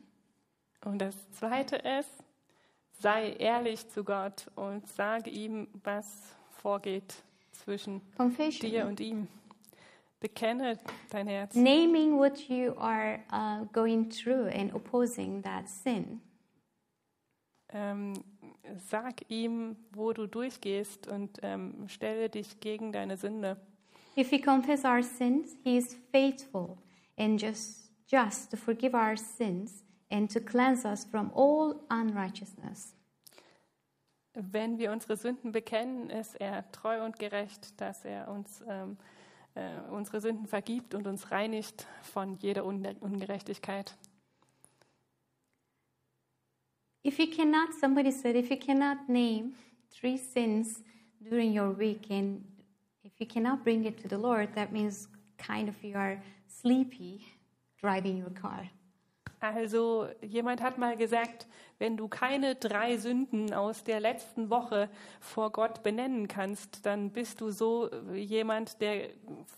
[0.84, 2.10] Und das Zweite ist,
[3.00, 6.06] sei ehrlich zu Gott und sage ihm, was
[6.50, 8.70] vorgeht zwischen Confession.
[8.70, 9.28] dir und ihm.
[10.20, 10.78] Bekenne
[11.10, 11.54] dein Herz.
[11.54, 16.20] Naming what you are uh, going through and opposing that sin.
[17.70, 18.14] Ähm,
[18.88, 23.58] sag ihm, wo du durchgehst und ähm, stelle dich gegen deine Sünde.
[24.16, 26.78] If we confess our sins, He is faithful
[27.16, 32.94] and just, just to forgive our sins and to cleanse us from all unrighteousness.
[34.34, 38.96] Wenn wir unsere Sünden bekennen, ist er treu und gerecht, dass er uns ähm,
[39.58, 43.96] äh, unsere Sünden vergibt und uns reinigt von jeder Unge- Ungerechtigkeit.
[47.04, 49.54] If you cannot, somebody said, if you cannot name
[49.90, 50.82] three sins
[51.20, 52.44] during your week and
[53.02, 57.24] if you cannot bring it to the Lord, that means kind of you are sleepy
[57.80, 58.68] driving your car.
[59.40, 61.46] Also jemand hat mal gesagt,
[61.78, 64.88] wenn du keine drei Sünden aus der letzten Woche
[65.20, 69.10] vor Gott benennen kannst, dann bist du so jemand, der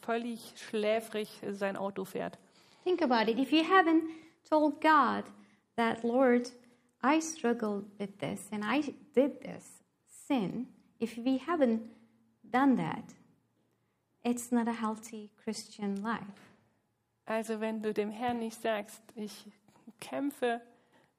[0.03, 2.39] völlig schläfrig sein Auto fährt.
[2.85, 3.39] Think about it.
[3.39, 4.03] If you haven't
[4.49, 5.25] told God
[5.77, 6.53] that, Lord,
[7.03, 9.81] I struggled with this and I did this
[10.27, 10.67] sin,
[10.99, 11.81] if we haven't
[12.45, 13.15] done that,
[14.23, 16.51] it's not a healthy Christian life.
[17.27, 19.47] Also wenn du dem Herrn nicht sagst, ich
[20.01, 20.61] kämpfe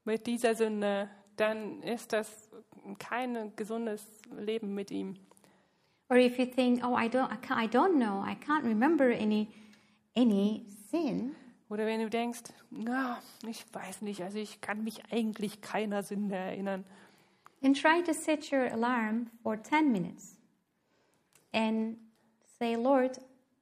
[0.04, 2.50] mit dieser Sünde, dann ist das
[2.98, 4.04] kein gesundes
[4.36, 5.16] Leben mit ihm.
[6.08, 9.10] Or if you think, oh, I don't, I, can't, I don't know, I can't remember
[9.10, 9.48] any,
[10.14, 11.34] any sin,
[11.72, 13.18] Oder wenn du denkst, na,
[13.48, 16.84] ich weiß nicht, also ich kann mich eigentlich keiner Sünde erinnern.
[17.62, 20.36] then try to set your alarm for 10 minutes
[21.54, 21.96] and
[22.58, 23.18] say, Lord,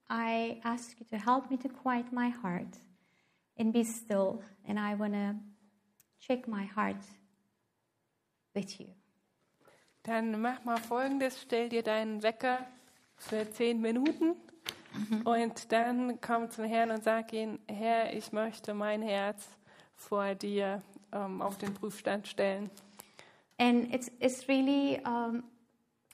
[0.08, 2.78] I ask you to help me to quiet my heart
[3.60, 5.34] and be still, and I want to
[6.18, 7.04] check my heart
[8.54, 8.86] with you.
[10.02, 12.66] Dann mach mal folgendes, stell dir deinen Wecker
[13.16, 14.34] für zehn Minuten
[15.24, 19.46] und dann komm zum Herrn und sag ihm, Herr, ich möchte mein Herz
[19.94, 22.70] vor dir ähm, auf den Prüfstand stellen.
[23.58, 25.44] And it's, it's, really, um,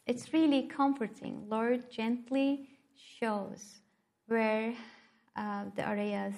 [0.05, 1.49] it's really comforting.
[1.49, 3.81] Lord gently shows
[4.27, 4.73] where
[5.37, 6.35] uh, the areas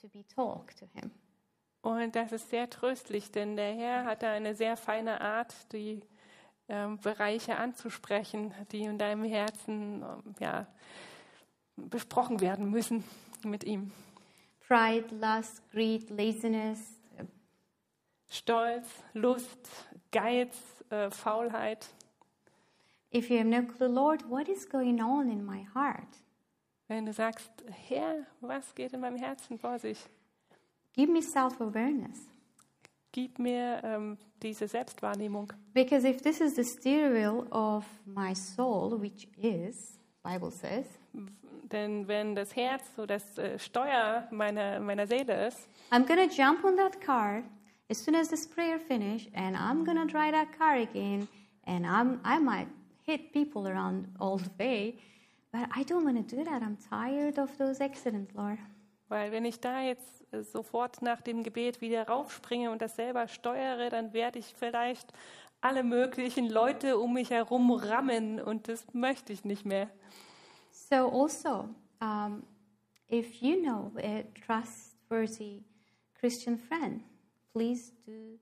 [0.00, 1.10] to be talked to Him.
[1.80, 6.02] Und das ist sehr tröstlich, denn der Herr hat da eine sehr feine Art, die
[6.68, 10.66] ähm, Bereiche anzusprechen, die in deinem Herzen ähm, ja,
[11.76, 13.04] besprochen werden müssen
[13.44, 13.92] mit ihm.
[14.66, 16.98] Pride, lust, greed, laziness,
[18.30, 19.70] Stolz, Lust,
[20.12, 20.54] Geiz,
[20.90, 21.88] äh, Faulheit.
[23.10, 26.18] If you have no clue, Lord, what is going on in my heart?
[26.88, 27.50] Wenn du sagst,
[27.86, 29.98] Herr, was geht in meinem Herzen vor sich?
[30.94, 32.18] Give me self awareness.
[33.12, 35.52] Gib mir ähm, diese Selbstwahrnehmung.
[35.74, 40.86] Because if this is the steering wheel of my soul, which is, Bible says,
[41.70, 46.64] Denn wenn das Herz so das äh, Steuer meiner, meiner Seele ist, I'm gonna jump
[46.64, 47.42] on that car
[47.90, 51.28] as soon as this prayer finish, and I'm gonna drive that car again,
[51.66, 52.68] and I'm I might
[53.04, 54.98] hit people around all the way,
[55.52, 56.62] but I don't want to do that.
[56.62, 58.58] I'm tired of those accidents, Lord.
[59.08, 63.26] Weil wenn ich da jetzt äh, sofort nach dem Gebet wieder raufspringe und das selber
[63.28, 65.12] steuere, dann werde ich vielleicht
[65.60, 69.90] alle möglichen Leute um mich herum rammen und das möchte ich nicht mehr.
[70.70, 71.68] So also,
[72.00, 72.42] um,
[73.10, 75.62] if you know a trustworthy
[76.14, 77.02] Christian friend,
[77.52, 78.38] please do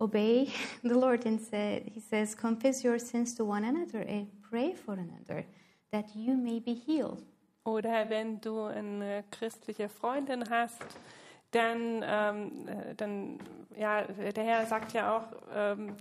[0.00, 0.52] obey
[0.82, 4.94] the Lord and say, He says, confess your sins to one another and pray for
[4.94, 5.46] another,
[5.92, 7.22] that you may be healed.
[7.64, 10.82] Oder wenn du eine christliche Freundin hast,
[11.52, 13.38] dann, ähm, äh, dann
[13.76, 15.94] ja, der Herr sagt ja auch, ähm,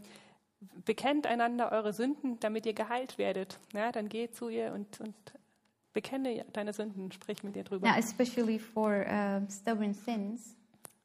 [0.85, 3.59] bekennt einander eure Sünden, damit ihr geheilt werdet.
[3.73, 5.15] Ja, dann geh zu ihr und, und
[5.93, 7.87] bekenne deine Sünden, sprich mit ihr drüber.
[7.87, 10.55] Now, especially for um, stubborn sins,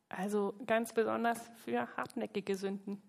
[0.09, 3.03] Also ganz besonders für hartnäckige Sünden.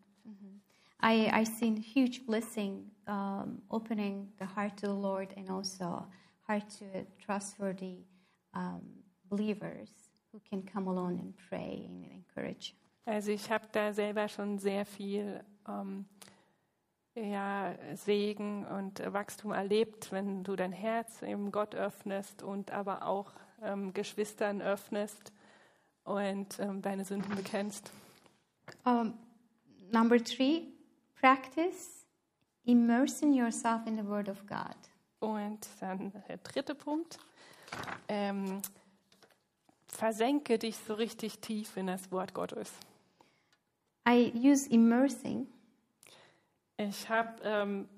[1.01, 6.05] I, I seen huge blessing um, opening the heart to the Lord and also
[6.47, 8.05] heart to trustworthy
[8.53, 8.81] um,
[9.29, 9.89] believers
[10.31, 12.73] who can come alone and pray and encourage.
[13.05, 16.05] Also ich habe da selber schon sehr viel ähm,
[17.15, 23.31] ja, Segen und Wachstum erlebt, wenn du dein Herz im Gott öffnest und aber auch
[23.61, 25.31] ähm, Geschwistern öffnest
[26.03, 27.91] und ähm, deine Sünden bekennst.
[28.83, 29.13] Um,
[29.91, 30.67] number three,
[31.19, 32.05] practice
[32.65, 34.75] immersing yourself in the Word of God.
[35.19, 37.17] Und dann der dritte Punkt.
[38.07, 38.61] Ähm,
[39.87, 42.71] versenke dich so richtig tief in das Wort Gottes.
[44.07, 45.47] I use immersing
[46.77, 47.89] Ich habe ähm,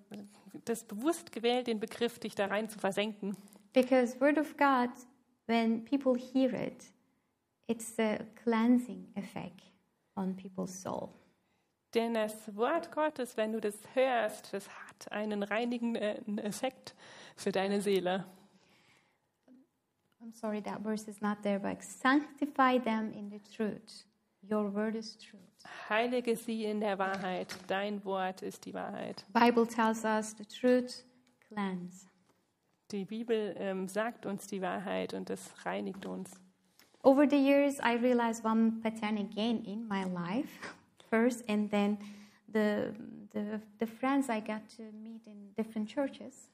[0.65, 3.36] das bewusst gewählt, den Begriff, dich da rein zu versenken.
[3.73, 4.89] because Word of God,
[5.47, 6.86] when people hear it,
[7.67, 9.62] it's a cleansing effect
[10.15, 11.13] on people's soul.
[11.93, 16.95] Denn das Wort Gottes, wenn du das hörst, das hat einen reinigenden Effekt
[17.36, 18.25] für deine Seele.
[20.21, 24.06] I'm sorry that verse is not there, but sanctify them in the truth.
[24.41, 25.41] Your word is truth.
[25.89, 27.58] Heilige sie in der Wahrheit.
[27.67, 29.25] Dein Wort ist die Wahrheit.
[29.34, 31.06] Bible tells us the truth
[31.47, 32.08] cleanse.
[32.91, 36.39] Die Bibel ähm, sagt uns die Wahrheit und das reinigt uns.
[37.02, 40.49] Over the years, I realized one pattern again in my life
[41.09, 41.97] first, and then
[42.51, 42.93] the,
[43.31, 46.49] the, the friends I got to meet in different churches.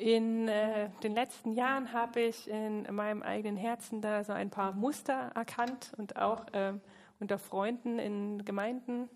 [0.00, 4.72] In äh, den letzten Jahren habe ich in meinem eigenen Herzen da so ein paar
[4.72, 6.80] Muster erkannt und auch ähm,
[7.20, 9.08] unter Freunden in Gemeinden.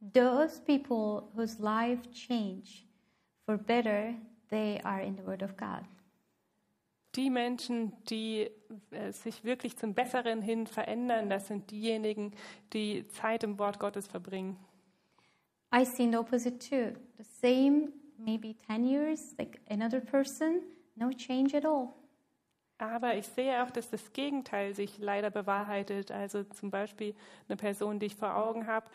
[0.00, 2.84] Those people whose life change
[3.46, 4.14] for better,
[4.50, 5.82] they are in the Word of God.
[7.14, 8.50] Die Menschen, die
[8.90, 12.32] äh, sich wirklich zum Besseren hin verändern, das sind diejenigen,
[12.72, 14.56] die Zeit im Wort Gottes verbringen.
[15.74, 16.98] I seen the opposite too.
[17.16, 20.62] The same, maybe 10 years, like another person,
[20.96, 21.88] no change at all.
[22.78, 26.12] Aber ich sehe auch, dass das Gegenteil sich leider bewahrheitet.
[26.12, 27.14] Also zum Beispiel
[27.48, 28.86] eine Person, die ich vor Augen habe,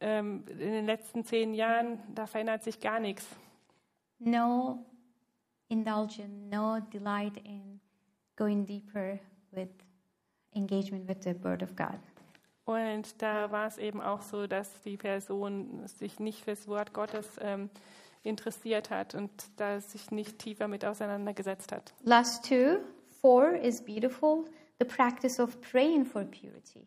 [0.00, 3.26] ähm, in den letzten zehn Jahren, da verändert sich gar nichts.
[4.18, 4.84] No
[5.68, 7.80] indulgence, no delight in
[8.36, 9.18] going deeper
[9.52, 9.68] with
[10.54, 11.98] engagement with the Word of God.
[12.64, 17.26] Und da war es eben auch so, dass die Person sich nicht fürs Wort Gottes
[17.40, 17.70] ähm,
[18.22, 21.94] interessiert hat und da sich nicht tiefer mit auseinandergesetzt hat.
[22.02, 22.78] Last two,
[23.22, 24.44] four is beautiful.
[24.80, 26.86] The practice of praying for purity.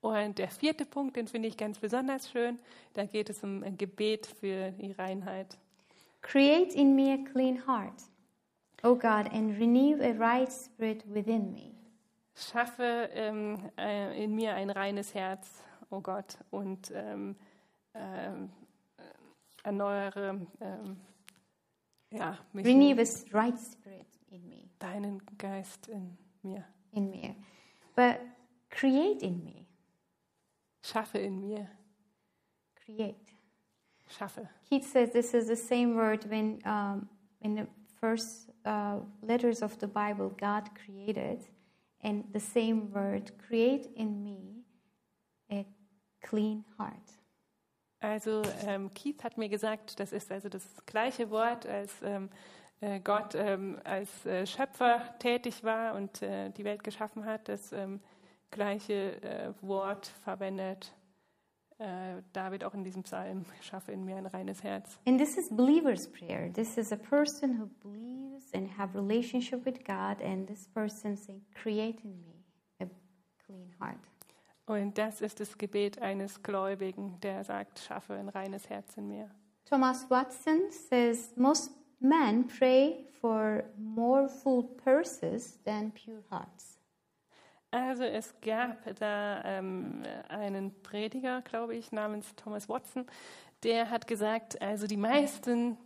[0.00, 2.58] Und der vierte Punkt, den finde ich ganz besonders schön,
[2.92, 5.58] da geht es um ein Gebet für die Reinheit.
[6.24, 8.02] Create in me a clean heart,
[8.82, 11.74] O God, and renew a right spirit within me.
[12.34, 17.36] Schaffe ähm, äh, in mir ein reines Herz, o oh Gott, und ähm,
[17.94, 18.50] ähm,
[18.96, 19.02] äh,
[19.64, 20.96] erneuere ähm,
[22.10, 26.64] ja, mich Renew a right spirit in me, deinen Geist in mir.
[26.92, 27.36] in me.
[27.94, 28.20] But
[28.70, 29.66] create in me.
[30.82, 31.68] Schaffe in mir.
[32.74, 33.23] Create.
[34.08, 34.48] Schaffe.
[34.68, 37.08] Keith says this is the same word when um,
[37.40, 37.66] in the
[38.00, 41.44] first uh, letters of the Bible, God created,
[42.02, 44.64] and the same word, create in me
[45.50, 45.64] a
[46.22, 47.18] clean heart.
[48.00, 52.28] Also ähm, Keith hat mir gesagt, das ist also das gleiche Wort, als ähm,
[52.80, 57.48] äh, Gott ähm, als äh, Schöpfer tätig war und äh, die Welt geschaffen hat.
[57.48, 58.00] Das ähm,
[58.50, 60.92] gleiche äh, Wort verwendet
[61.84, 63.44] äh, David auch in diesem Psalm.
[63.60, 64.98] Schaffe in mir ein reines Herz.
[65.06, 66.50] And this is believer's prayer.
[66.52, 71.42] This is a person who believes and have relationship with God, and this person saying,
[71.54, 72.44] create in me
[72.80, 72.86] a
[73.44, 73.98] clean heart.
[74.66, 79.30] Und das ist das Gebet eines Gläubigen, der sagt, schaffe ein reines Herz in mir.
[79.66, 81.70] Thomas Watson says most
[82.00, 86.73] men pray for more full purses than pure hearts.
[87.74, 93.04] Also es gab da ähm, einen Prediger, glaube ich, namens Thomas Watson,
[93.64, 95.76] der hat gesagt, also die meisten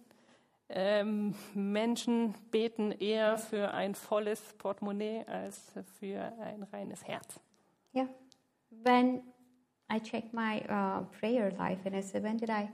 [0.69, 7.41] ähm, Menschen beten eher für ein volles Portemonnaie als für ein reines Herz.
[7.95, 8.09] Yeah.
[8.69, 9.23] When
[9.91, 12.69] I check my uh, prayer life and I said, when did I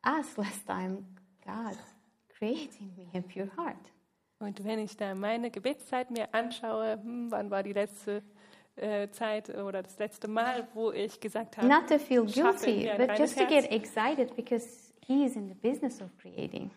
[0.00, 1.04] ask last time
[1.44, 1.76] God
[2.38, 3.92] create in me a pure heart?
[4.38, 8.22] Und wenn ich da meine Gebetszeit mir anschaue, hm, wann war die letzte
[8.76, 13.18] äh, Zeit oder das letzte Mal, wo ich gesagt habe, Not to feel guilty, but
[13.18, 16.70] just to get excited because He is in the business of creating.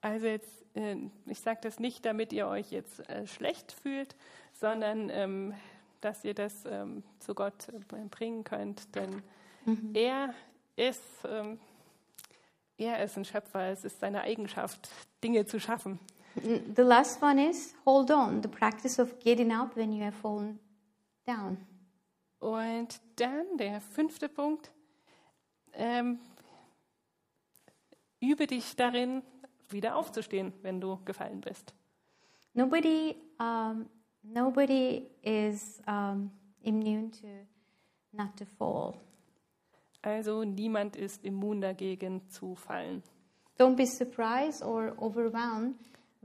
[0.00, 0.96] Also jetzt, äh,
[1.26, 4.16] ich sage das nicht, damit ihr euch jetzt äh, schlecht fühlt,
[4.52, 5.54] sondern ähm,
[6.00, 9.22] dass ihr das ähm, zu Gott äh, bringen könnt, denn
[9.94, 10.34] er
[10.76, 11.58] ist ähm,
[12.76, 13.70] er ist ein Schöpfer.
[13.70, 14.90] Es ist seine Eigenschaft,
[15.22, 16.00] Dinge zu schaffen.
[16.34, 20.58] The last one is hold on, the practice of getting up when you have fallen
[21.26, 21.58] down.
[22.38, 24.72] Und dann der fünfte Punkt:
[25.72, 26.18] ähm,
[28.20, 29.22] Übe dich darin,
[29.68, 31.74] wieder aufzustehen, wenn du gefallen bist.
[32.54, 33.88] Nobody, um,
[34.22, 36.30] nobody is um,
[36.62, 37.26] immune to
[38.12, 38.94] not to fall.
[40.02, 43.02] Also niemand ist immun dagegen zu fallen.
[43.58, 45.76] Don't be surprised or overwhelmed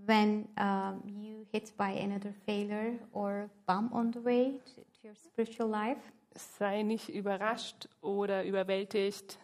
[0.09, 5.15] when um, you hit by another failure or bump on the way to, to your
[5.15, 6.01] spiritual life.
[6.35, 9.37] Sei nicht überrascht oder überwältigt,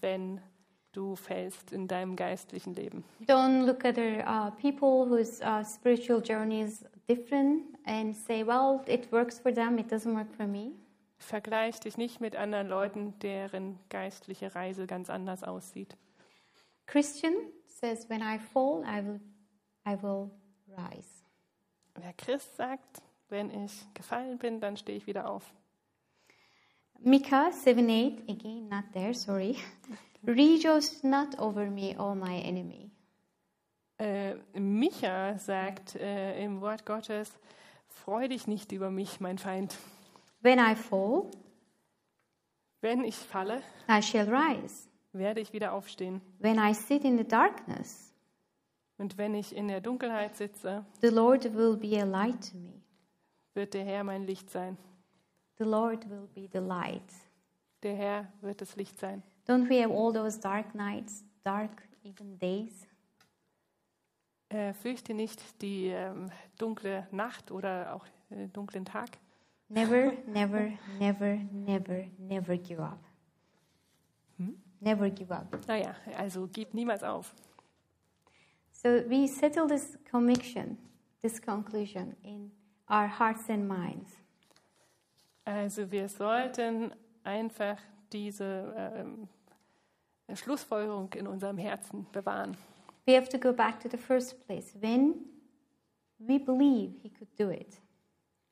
[0.00, 0.40] wenn
[0.92, 3.04] du fällst in deinem geistlichen Leben.
[3.26, 8.82] Don't look at other uh, people whose uh, spiritual journey is different and say, well,
[8.86, 10.72] it works for them, it doesn't work for me.
[11.18, 15.96] Vergleich dich nicht mit anderen Leuten, deren geistliche Reise ganz anders aussieht.
[16.86, 17.34] Christian
[17.66, 19.20] says, when I fall, I will,
[19.86, 20.30] I will
[20.68, 21.22] rise.
[21.96, 25.52] Der Christ sagt, wenn ich gefallen bin, dann stehe ich wieder auf.
[27.00, 29.56] Micah 7 8, again, not there, sorry.
[30.24, 32.90] Rejoice not over me, all my enemy.
[33.98, 37.32] Äh, Micha sagt äh, im Wort Gottes,
[37.88, 39.76] freu dich nicht über mich, mein Feind.
[40.40, 41.30] When I fall,
[42.80, 44.88] Wenn ich falle, I shall rise.
[45.12, 46.20] werde ich wieder aufstehen.
[46.38, 48.11] When I sit in the darkness,
[48.98, 52.72] Und wenn ich in der Dunkelheit sitze, the Lord will be a light to me.
[53.54, 54.76] wird der Herr mein Licht sein.
[55.58, 57.02] The Lord will be the light.
[57.82, 59.22] Der Herr wird das Licht sein.
[59.46, 62.86] Don't we have all those dark nights, dark even days?
[64.48, 69.08] Äh, fürchte nicht die ähm, dunkle Nacht oder auch äh, dunklen Tag.
[69.68, 73.00] Never, never, never, never, never give up.
[74.80, 75.46] Never give up.
[75.66, 77.34] Naja, also gib niemals auf.
[78.82, 80.76] So we settle this conviction,
[81.22, 82.50] this conclusion in
[82.90, 84.10] our hearts and minds.
[85.44, 87.78] Also wir sollten einfach
[88.12, 89.28] diese ähm,
[90.34, 92.56] Schlussfolgerung in unserem Herzen bewahren.
[93.06, 94.74] We have to go back to the first place.
[94.80, 95.26] When
[96.18, 97.80] we believe He could do it,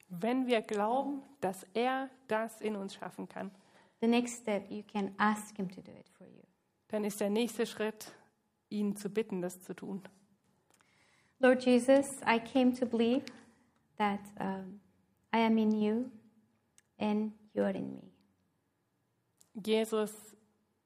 [0.08, 3.50] Wenn wir glauben, dass er das in uns schaffen kann,
[4.00, 6.42] the next step you can ask Him to do it for you.
[6.88, 8.12] dann ist der nächste Schritt,
[8.70, 10.02] ihn zu bitten, das zu tun.
[11.43, 13.24] Lord Jesus, I came to believe
[13.97, 14.80] that um,
[15.32, 16.11] I am in you
[16.99, 18.03] and you are in me.
[19.55, 20.12] Jesus,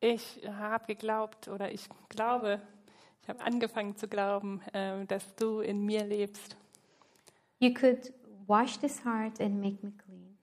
[0.00, 2.60] ich habe geglaubt oder ich glaube,
[3.22, 6.56] ich habe angefangen zu glauben, äh, dass du in mir lebst.
[7.58, 8.12] You could
[8.46, 10.38] wash this heart and make me clean.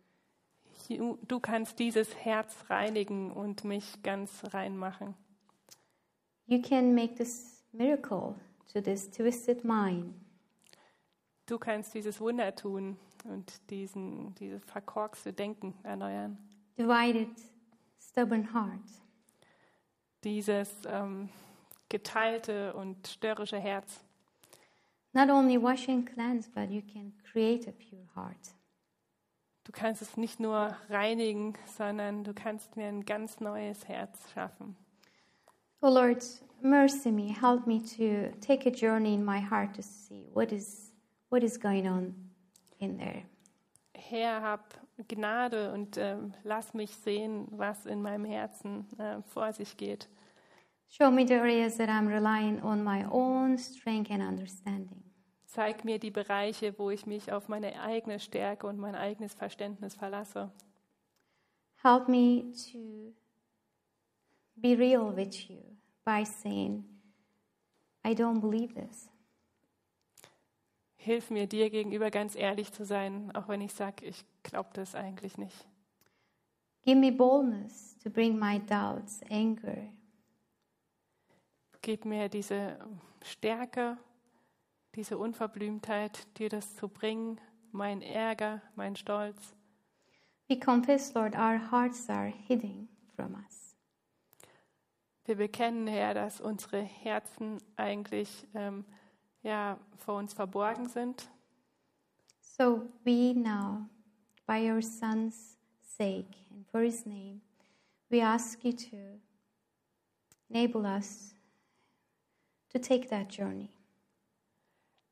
[0.90, 5.16] Du du kannst dieses Herz reinigen und mich ganz rein machen.
[6.48, 8.36] You can make this miracle
[8.74, 10.14] to this twisted mind.
[11.46, 16.38] Du kannst dieses Wunder tun und diesen, dieses verkorkste Denken erneuern.
[16.78, 17.30] divided,
[18.00, 18.80] stubborn heart.
[20.24, 21.30] Dieses ähm,
[21.90, 24.04] geteilte und störrische Herz.
[25.14, 28.56] Not only wash and cleanse, but you can create a pure heart.
[29.64, 34.76] Du kannst es nicht nur reinigen, sondern du kannst mir ein ganz neues Herz schaffen.
[35.84, 36.24] Oh Lord,
[36.62, 40.92] mercy me, help me to take a journey in my heart to see what is
[41.30, 42.14] what is going on
[42.80, 43.24] in there.
[43.96, 44.76] Herr, hab
[45.08, 50.08] Gnade und ähm, lass mich sehen, was in meinem Herzen äh, vor sich geht.
[50.88, 55.04] Show me the areas that I'm relying on my own strength and understanding.
[55.46, 59.96] Zeig mir die Bereiche, wo ich mich auf meine eigene Stärke und mein eigenes Verständnis
[59.96, 60.52] verlasse.
[61.82, 63.16] Help me to
[64.56, 65.62] be real with you
[66.06, 66.84] by saying,
[68.04, 69.10] I don't believe this.
[70.98, 74.94] Hilf mir, dir gegenüber ganz ehrlich zu sein, auch wenn ich sage, ich glaube das
[74.94, 75.68] eigentlich nicht.
[76.84, 79.90] Give me boldness to bring my doubts, anger,
[81.84, 82.78] Gib mir diese
[83.24, 83.98] Stärke,
[84.94, 87.42] diese Unverblümtheit, dir das zu bringen,
[87.72, 89.56] mein Ärger, mein Stolz.
[90.48, 93.61] We confess, Lord, our hearts are hidden from us.
[95.26, 98.86] Wir bekennen, Herr, dass unsere Herzen eigentlich ähm,
[99.44, 101.30] ja, vor uns verborgen sind.
[102.40, 103.88] So we now,
[104.48, 107.42] by your Son's sake and for his name,
[108.10, 109.20] we ask you to
[110.50, 111.36] enable us
[112.70, 113.70] to take that journey.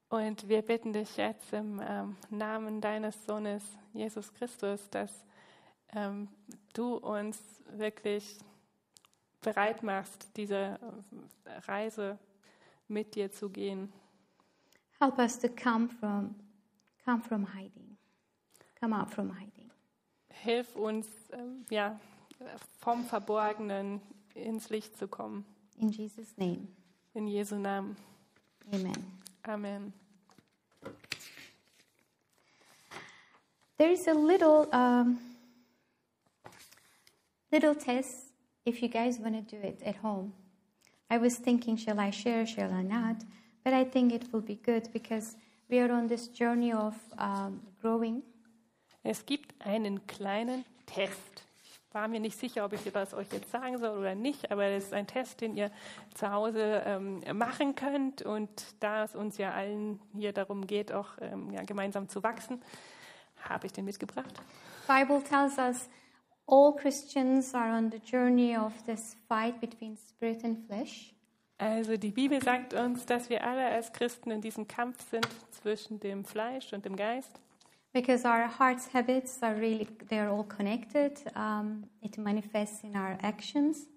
[0.10, 5.24] Und wir bitten dich jetzt im ähm, Namen deines Sohnes Jesus Christus, dass
[5.94, 6.28] ähm,
[6.74, 7.40] du uns
[7.74, 8.40] wirklich
[9.42, 10.80] bereit machst, diese
[11.68, 12.18] Reise
[12.88, 13.92] mit dir zu gehen.
[15.00, 16.36] Help us to come from
[17.06, 17.98] come from hiding.
[18.80, 19.72] Come out from hiding.
[20.30, 22.00] Hilf uns, ähm, ja,
[22.80, 24.02] vom Verborgenen
[24.34, 25.46] ins Licht zu kommen.
[25.78, 26.68] In Jesus' name.
[27.14, 27.98] In Jesu Namen.
[28.72, 29.20] Amen.
[29.48, 29.94] Amen.
[33.78, 35.18] There is a little um,
[37.52, 38.29] little test
[38.70, 40.32] if you guys want to do it at home.
[41.10, 43.24] I was thinking, shall I share, shall I not?
[43.64, 45.36] But I think it will be good because
[45.70, 48.22] we are on this journey of um, growing.
[49.04, 51.44] Es gibt einen kleinen Test.
[51.64, 54.66] Ich war mir nicht sicher, ob ich das euch jetzt sagen soll oder nicht, aber
[54.66, 55.72] es ist ein Test, den ihr
[56.14, 58.22] zu Hause ähm, machen könnt.
[58.22, 58.50] Und
[58.80, 62.62] da es uns ja allen hier darum geht, auch ähm, ja, gemeinsam zu wachsen,
[63.42, 64.40] habe ich den mitgebracht.
[64.88, 65.90] Bible tells us
[66.50, 71.14] all Christians are on the journey of this fight between spirit and flesh.
[71.58, 76.00] Also die Bibel sagt uns, dass wir alle als Christen in diesem Kampf sind zwischen
[76.00, 77.32] dem Fleisch und dem Geist.
[77.92, 81.22] Because our heart's habits are really, they're all connected.
[81.36, 83.88] Um, it manifests in our actions.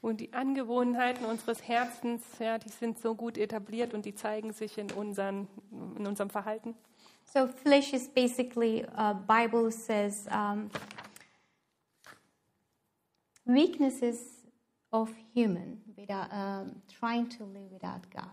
[0.00, 4.78] Und die Angewohnheiten unseres Herzens, ja, die sind so gut etabliert und die zeigen sich
[4.78, 5.48] in, unseren,
[5.96, 6.74] in unserem Verhalten.
[7.24, 10.70] So flesh is basically, uh, Bible says, um,
[13.48, 14.46] weaknesses
[14.92, 18.30] of human without um, trying to live without God.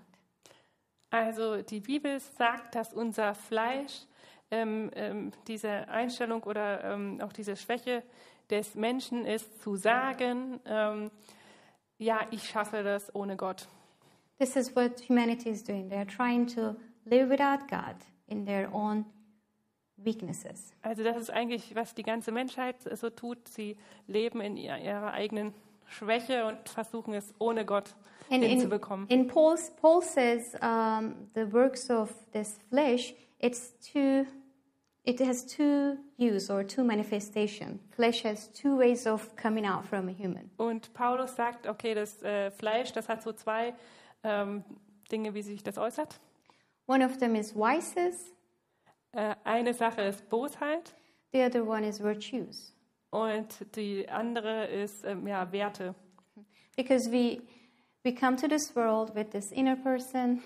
[1.09, 4.05] Also die Bibel sagt, dass unser Fleisch
[4.51, 8.03] ähm, ähm, diese Einstellung oder ähm, auch diese Schwäche
[8.49, 11.09] des Menschen ist, zu sagen, ähm,
[11.97, 13.68] ja, ich schaffe das ohne Gott.
[14.38, 15.89] This is what humanity is doing.
[15.89, 17.95] They're trying to live without God
[18.28, 19.05] in their own
[19.98, 20.74] weaknesses.
[20.82, 23.48] Also das ist eigentlich, was die ganze Menschheit so tut.
[23.48, 23.78] Sie
[24.08, 25.54] leben in ihr- ihrer eigenen
[25.88, 27.96] Schwäche und versuchen es ohne Gott
[28.30, 29.08] And in, hinzubekommen.
[29.08, 34.26] in Paul's, Paul says um, the works of this flesh, it's two,
[35.04, 37.80] it has two use or two manifestation.
[37.91, 40.50] Flesh has two ways of coming out from a human.
[40.58, 43.76] Und Paulus sagt, okay, das äh, Fleisch, das hat so zwei
[44.24, 44.64] ähm,
[45.12, 46.20] Dinge, wie sich das äußert.
[46.88, 48.34] One of them is vices,
[49.43, 50.93] eine Sache ist Bosheit
[51.32, 52.74] the other one is virtues.
[53.11, 55.95] und die andere ist ähm, ja, Werte.
[56.76, 57.41] Because we,
[58.03, 60.41] we come to this world with this inner person,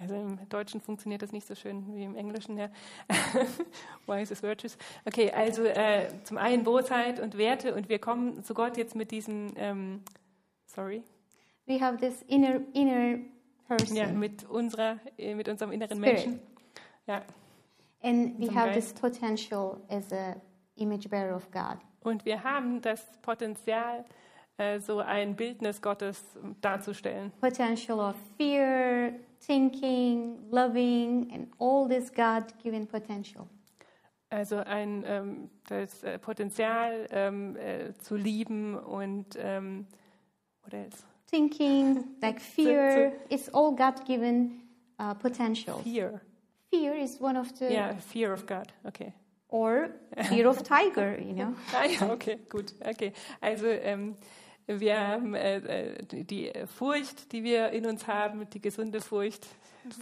[0.00, 2.56] Also im Deutschen funktioniert das nicht so schön wie im Englischen.
[2.56, 2.70] Ja.
[4.06, 4.78] Wise is virtues.
[5.04, 9.10] Okay, also äh, zum einen Bosheit und Werte und wir kommen zu Gott jetzt mit
[9.10, 10.02] diesem, ähm,
[10.64, 11.02] sorry,
[11.66, 13.18] we have this inner, inner
[13.68, 13.94] person.
[13.94, 16.14] ja, mit unserer, äh, mit unserem inneren Spirit.
[16.14, 16.40] Menschen.
[17.06, 17.22] Ja.
[18.02, 20.36] And we have this potential as a
[20.76, 21.78] image bearer of God.
[22.02, 24.04] Und wir haben das Potenzial,
[24.56, 26.22] äh, so ein Bildnis Gottes
[26.62, 27.30] darzustellen.
[27.40, 29.12] Potential of fear,
[29.46, 33.46] thinking, loving, and all this God-given potential.
[34.30, 39.86] Also ein ähm, das äh, Potenzial ähm, äh, zu lieben und ähm,
[40.62, 41.04] what else?
[41.26, 44.62] Thinking, like fear, it's all God-given
[45.00, 45.80] uh, potential.
[45.82, 46.20] Fear.
[46.70, 48.72] Fear is one of the, Ja, fear of God.
[48.84, 49.12] Okay.
[49.48, 49.90] or
[50.28, 51.54] fear of tiger, you know.
[51.74, 52.72] Ah ja, okay, gut.
[52.84, 53.12] Okay.
[53.40, 54.14] Also ähm,
[54.66, 59.46] wir haben äh, äh, die- Furcht, die wir in uns haben, die gesunde Furcht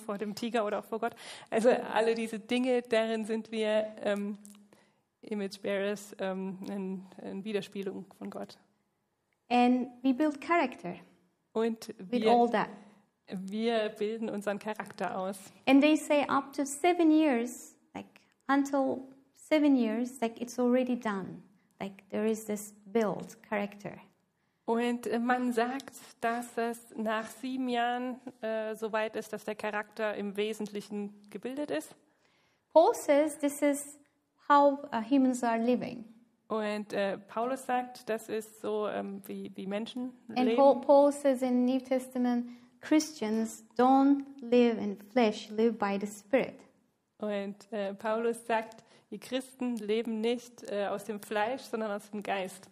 [0.05, 1.15] vor dem Tiger oder auch vor Gott.
[1.49, 4.37] Also alle diese Dinge, darin sind wir ähm,
[5.23, 8.59] Image Bearers, ähm, in, in Widerspiegelung von Gott.
[9.49, 10.97] And we build character
[11.55, 12.69] Und with all wir, that.
[13.31, 15.39] Wir bilden unseren Charakter aus.
[15.67, 21.43] And they say up to seven years, like until seven years, like it's already done.
[21.81, 23.99] Like there is this build character.
[24.65, 30.15] Und man sagt, dass es nach sieben Jahren äh, so weit ist, dass der Charakter
[30.15, 31.95] im Wesentlichen gebildet ist.
[32.75, 33.99] Paul says this is
[34.47, 36.05] how uh, humans are living.
[36.49, 40.57] Und äh, Paulus sagt, das ist so, ähm, wie, wie Menschen And leben.
[40.57, 42.47] Paul, Paul says in New Testament,
[42.81, 46.59] Christians don't live in flesh, live by the Spirit.
[47.19, 52.23] Und äh, Paulus sagt, die Christen leben nicht äh, aus dem Fleisch, sondern aus dem
[52.23, 52.69] Geist.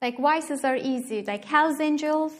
[0.00, 2.32] Like vices are easy, like Hell's Angels,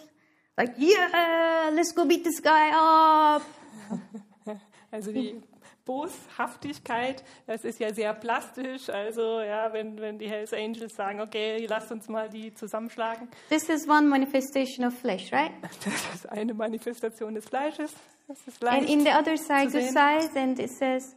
[0.57, 3.43] like yeah, let's go beat this guy up.
[4.93, 5.43] Also die
[5.87, 8.91] Boshaftigkeit, das ist ja sehr plastisch.
[8.91, 13.29] Also ja, wenn, wenn die Hells Angels sagen, okay, lasst uns mal die zusammenschlagen.
[13.49, 15.53] This is one manifestation of flesh, right?
[15.63, 17.95] Das ist eine Manifestation des Fleisches.
[18.29, 19.89] Das ist And in the other side, sehen.
[19.89, 21.17] side, and it says,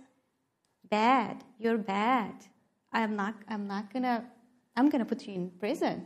[0.83, 2.35] bad, you're bad.
[2.93, 4.23] I'm not, I'm not gonna,
[4.75, 6.05] I'm gonna put you in prison.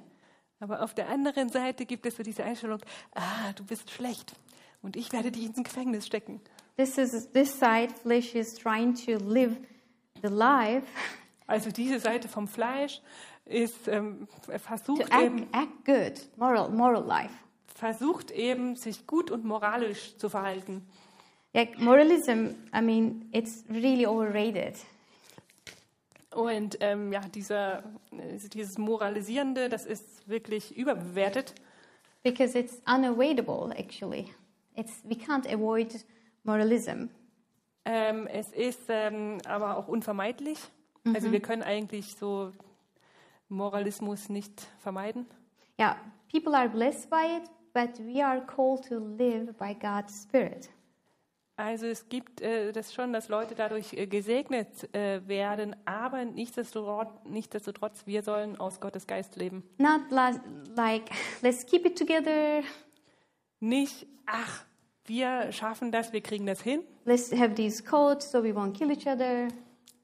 [0.60, 2.80] Aber auf der anderen Seite gibt es so diese Einstellung,
[3.14, 4.34] ah, du bist schlecht
[4.82, 6.40] und ich werde dich ins Gefängnis stecken.
[6.76, 9.58] This is this side, flesh is trying to live
[10.22, 10.84] the life
[11.46, 13.02] Also diese Seite vom Fleisch
[13.46, 17.34] ist ähm, to versucht act, eben, act good, moral, moral life.
[17.76, 20.88] versucht eben, sich gut und moralisch zu verhalten.
[21.54, 24.76] Like moralism, I mean, it's really overrated.
[26.34, 27.80] Und ähm, ja, dieser,
[28.12, 31.54] äh, dieses Moralisierende, das ist wirklich überbewertet.
[32.24, 34.32] because it's unavoidable actually
[34.76, 36.04] it's we can't avoid
[36.44, 37.08] moralism
[37.86, 40.58] Ähm, es ist ähm, aber auch unvermeidlich.
[41.14, 42.52] Also wir können eigentlich so
[43.50, 45.26] Moralismus nicht vermeiden.
[45.80, 45.96] yeah
[46.32, 50.70] people are blessed by it but we are called to live by god's spirit
[51.56, 57.12] Also es gibt äh, das schon, dass Leute dadurch äh, gesegnet äh, werden, aber nichtsdestotrotz,
[57.26, 59.64] nichtsdestotrotz, wir sollen aus Gottes Geist leben.
[59.78, 60.02] not
[60.76, 61.04] like
[61.42, 62.62] let's keep it together
[63.60, 64.66] Nicht, ach,
[65.06, 66.82] wir schaffen das, wir kriegen das hin.
[67.06, 69.48] let's have these codes so we won't kill each other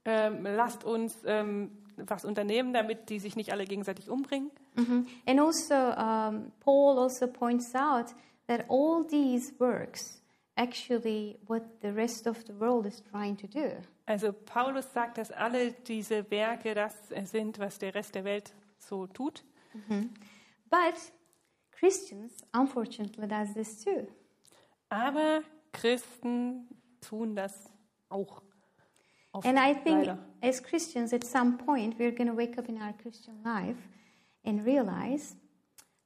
[0.05, 4.49] Ähm, lasst uns ähm, was unternehmen, damit die sich nicht alle gegenseitig umbringen.
[4.75, 5.07] Mhm.
[5.27, 8.07] and also um, paul also points out
[8.47, 10.21] that all these works
[10.55, 13.71] actually what the rest of the world is trying to do
[14.05, 16.95] Also Paulus sagt, dass alle diese Werke das
[17.25, 19.43] sind, was der Rest der Welt so tut.
[20.71, 20.95] But
[21.71, 24.07] Christians, unfortunately, does this too.
[24.89, 26.67] Aber Christen
[27.01, 27.71] tun das
[28.09, 28.41] auch.
[29.31, 30.17] Oft, And I think leider.
[30.41, 33.77] as Christians, at some point, we're going to wake up in our Christian life
[34.43, 35.35] and realize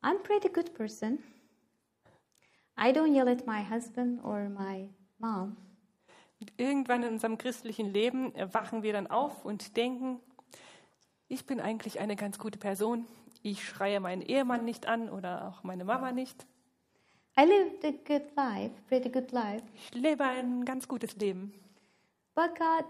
[0.04, 1.20] I'm pretty good person.
[2.78, 5.56] I don't yell at my husband or my mom.
[6.58, 10.20] Irgendwann in unserem christlichen Leben wachen wir dann auf und denken,
[11.30, 13.08] ich bin eigentlich eine ganz gute Person.
[13.42, 16.46] Ich schreie meinen Ehemann nicht an oder auch meine Mama nicht.
[17.36, 19.64] I lived a good life, pretty good life.
[19.76, 21.52] Ich lebe ein ganz gutes Leben.
[22.36, 22.86] But God,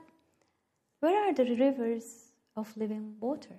[0.99, 3.55] where are the rivers of living water?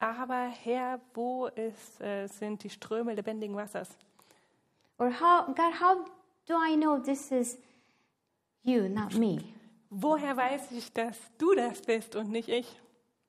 [0.00, 3.96] Aber Herr, wo ist, äh, sind die Ströme lebendigen Wassers?
[4.98, 6.04] Or how, God, how
[6.46, 7.58] do I know this is
[8.62, 9.38] you, not me?
[9.90, 12.66] Woher weiß ich, dass du das bist und nicht ich?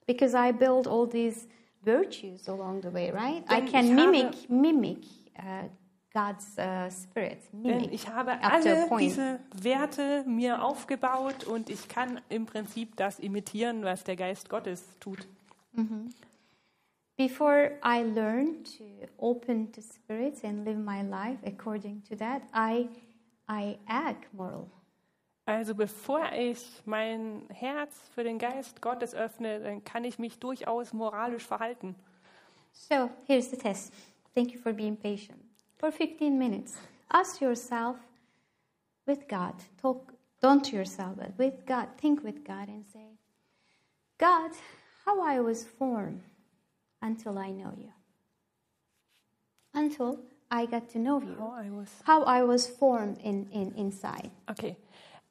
[0.07, 1.47] Because I build all these
[1.83, 3.43] virtues along the way, right?
[3.49, 4.97] I Denn can ich habe- mimic mimic
[5.37, 5.69] uh,
[6.17, 7.37] God's uh, spirit.
[7.51, 13.83] Denn ich habe alle diese Werte mir aufgebaut und ich kann im Prinzip das imitieren,
[13.83, 15.27] was der Geist Gottes tut.
[17.17, 18.83] Before I learn to
[19.17, 22.89] open to spirits and live my life according to that, I
[23.47, 24.67] I act moral.
[25.45, 30.93] Also bevor ich mein Herz für den Geist Gottes öffne, dann kann ich mich durchaus
[30.93, 31.95] moralisch verhalten.
[32.71, 33.93] So here's the test.
[34.33, 35.46] Thank you for being patient.
[35.77, 36.75] For 15 minutes,
[37.11, 37.97] ask yourself
[39.05, 39.53] with God.
[39.81, 41.87] Talk, don't to yourself, but with God.
[41.99, 43.05] Think with God and say,
[44.17, 44.51] God,
[45.05, 46.21] how I was formed
[47.01, 47.91] until I know you.
[49.73, 50.19] Until
[50.49, 51.35] I got to know you.
[51.39, 54.31] Oh, I was How I was formed in, in, inside.
[54.49, 54.75] Okay,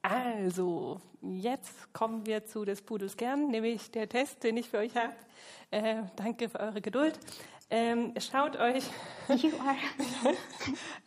[0.05, 4.95] also jetzt kommen wir zu des Pudels Kern, nämlich der Test, den ich für euch
[4.95, 5.15] habe.
[5.71, 7.19] Äh, danke für eure Geduld.
[7.69, 8.85] Ähm, schaut euch,
[9.29, 9.77] You are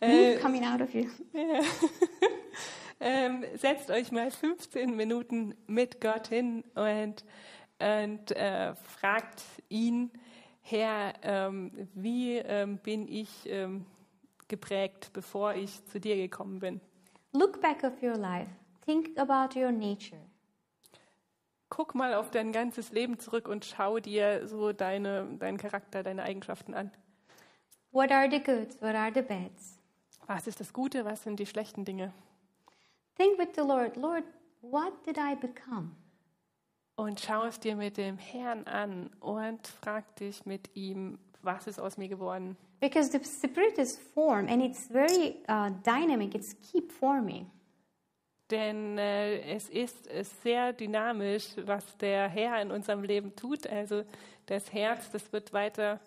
[0.00, 1.06] me coming out of you.
[3.00, 7.24] ähm, setzt euch mal 15 Minuten mit Gott hin und,
[7.78, 10.10] und äh, fragt ihn,
[10.60, 13.86] Herr, ähm, wie ähm, bin ich ähm,
[14.48, 16.80] geprägt, bevor ich zu dir gekommen bin?
[17.32, 18.50] Look back of your life.
[18.84, 20.20] Think about your nature.
[21.70, 26.24] Guck mal auf dein ganzes Leben zurück und schau dir so deine, deinen Charakter, deine
[26.24, 26.90] Eigenschaften an.
[27.92, 28.82] What are the goods?
[28.82, 29.78] What are the bads?
[30.26, 31.04] Was ist das Gute?
[31.04, 32.12] Was sind die schlechten Dinge?
[33.16, 34.24] Think with the Lord, Lord,
[34.60, 35.92] what did I become?
[36.96, 41.78] Und schau es dir mit dem Herrn an und frag dich mit ihm, was ist
[41.80, 42.56] aus mir geworden?
[42.80, 47.50] Because the Spirit is form and it's very uh, dynamic, it's keep forming.
[48.50, 53.66] Denn äh, es ist äh, sehr dynamisch, was der Herr in unserem Leben tut.
[53.66, 54.04] Also
[54.46, 56.00] das Herz, das wird weiter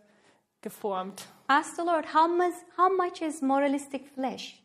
[0.61, 1.27] geformt.
[1.47, 4.61] Ask the Lord, how much, how much is moralistic flesh?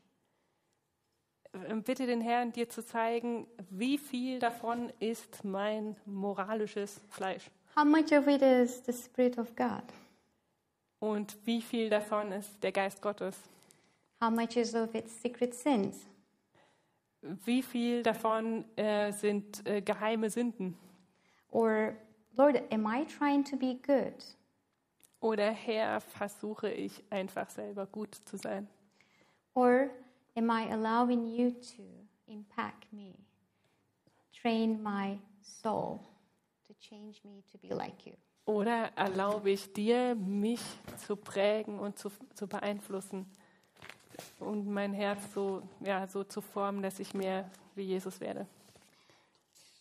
[1.69, 7.85] Ähm, Bitte den Herrn, dir zu zeigen, wie viel davon ist mein moralisches Fleisch How
[7.85, 9.83] much of it is the Spirit of God?
[11.01, 13.37] und wie viel davon ist der Geist Gottes.
[14.21, 16.07] How much is of it secret sins?
[17.21, 20.79] Wie viel davon äh, sind äh, geheime Sünden?
[21.51, 21.95] Or,
[22.37, 24.25] Lord, am I trying to be good?
[25.21, 28.69] Oder Herr, versuche ich einfach selber gut zu sein?
[29.55, 29.91] Or
[30.37, 31.83] am I allowing you to
[32.27, 33.15] impact me,
[34.33, 35.99] train my soul
[36.69, 38.13] to change me to be like you?
[38.45, 40.63] Oder erlaube ich dir, mich
[40.97, 43.27] zu prägen und zu, zu beeinflussen
[44.41, 48.47] und mein Herz so, ja, so zu formen, dass ich mehr wie Jesus werde?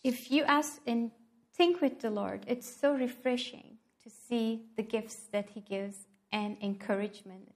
[0.05, 1.11] If you ask and
[1.55, 6.61] think with the Lord, it's so refreshing to see the gifts that He gives and
[6.61, 7.53] encouragement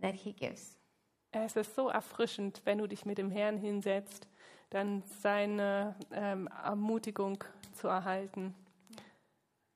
[0.00, 0.76] that He gives.
[1.32, 4.28] Es ist so erfrischend, wenn du dich mit dem Herrn hinsetzt,
[4.70, 7.42] dann seine ähm, Ermutigung
[7.74, 8.54] zu erhalten.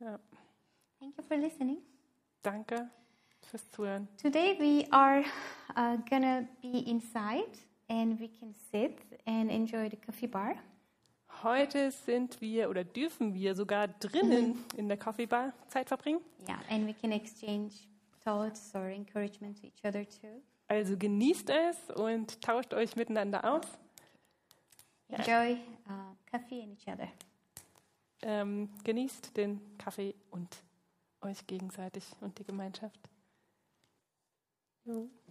[0.00, 0.18] Ja,
[0.98, 1.78] Thank you for listening.
[2.42, 2.88] danke
[3.46, 4.08] fürs Zuhören.
[4.20, 5.24] Today we are
[5.76, 7.50] uh, gonna be inside
[7.88, 10.54] and we can sit and enjoy the coffee bar.
[11.42, 16.20] Heute sind wir oder dürfen wir sogar drinnen in der Coffee Bar Zeit verbringen.
[16.48, 17.88] Yeah, and we can exchange
[18.22, 20.42] thoughts or encouragement to each other too.
[20.68, 23.66] Also genießt es und tauscht euch miteinander aus.
[25.08, 25.54] Enjoy
[25.88, 27.08] uh, coffee and each other.
[28.22, 30.48] Ähm, genießt den Kaffee und
[31.22, 33.11] euch gegenseitig und die Gemeinschaft.
[34.86, 35.21] No.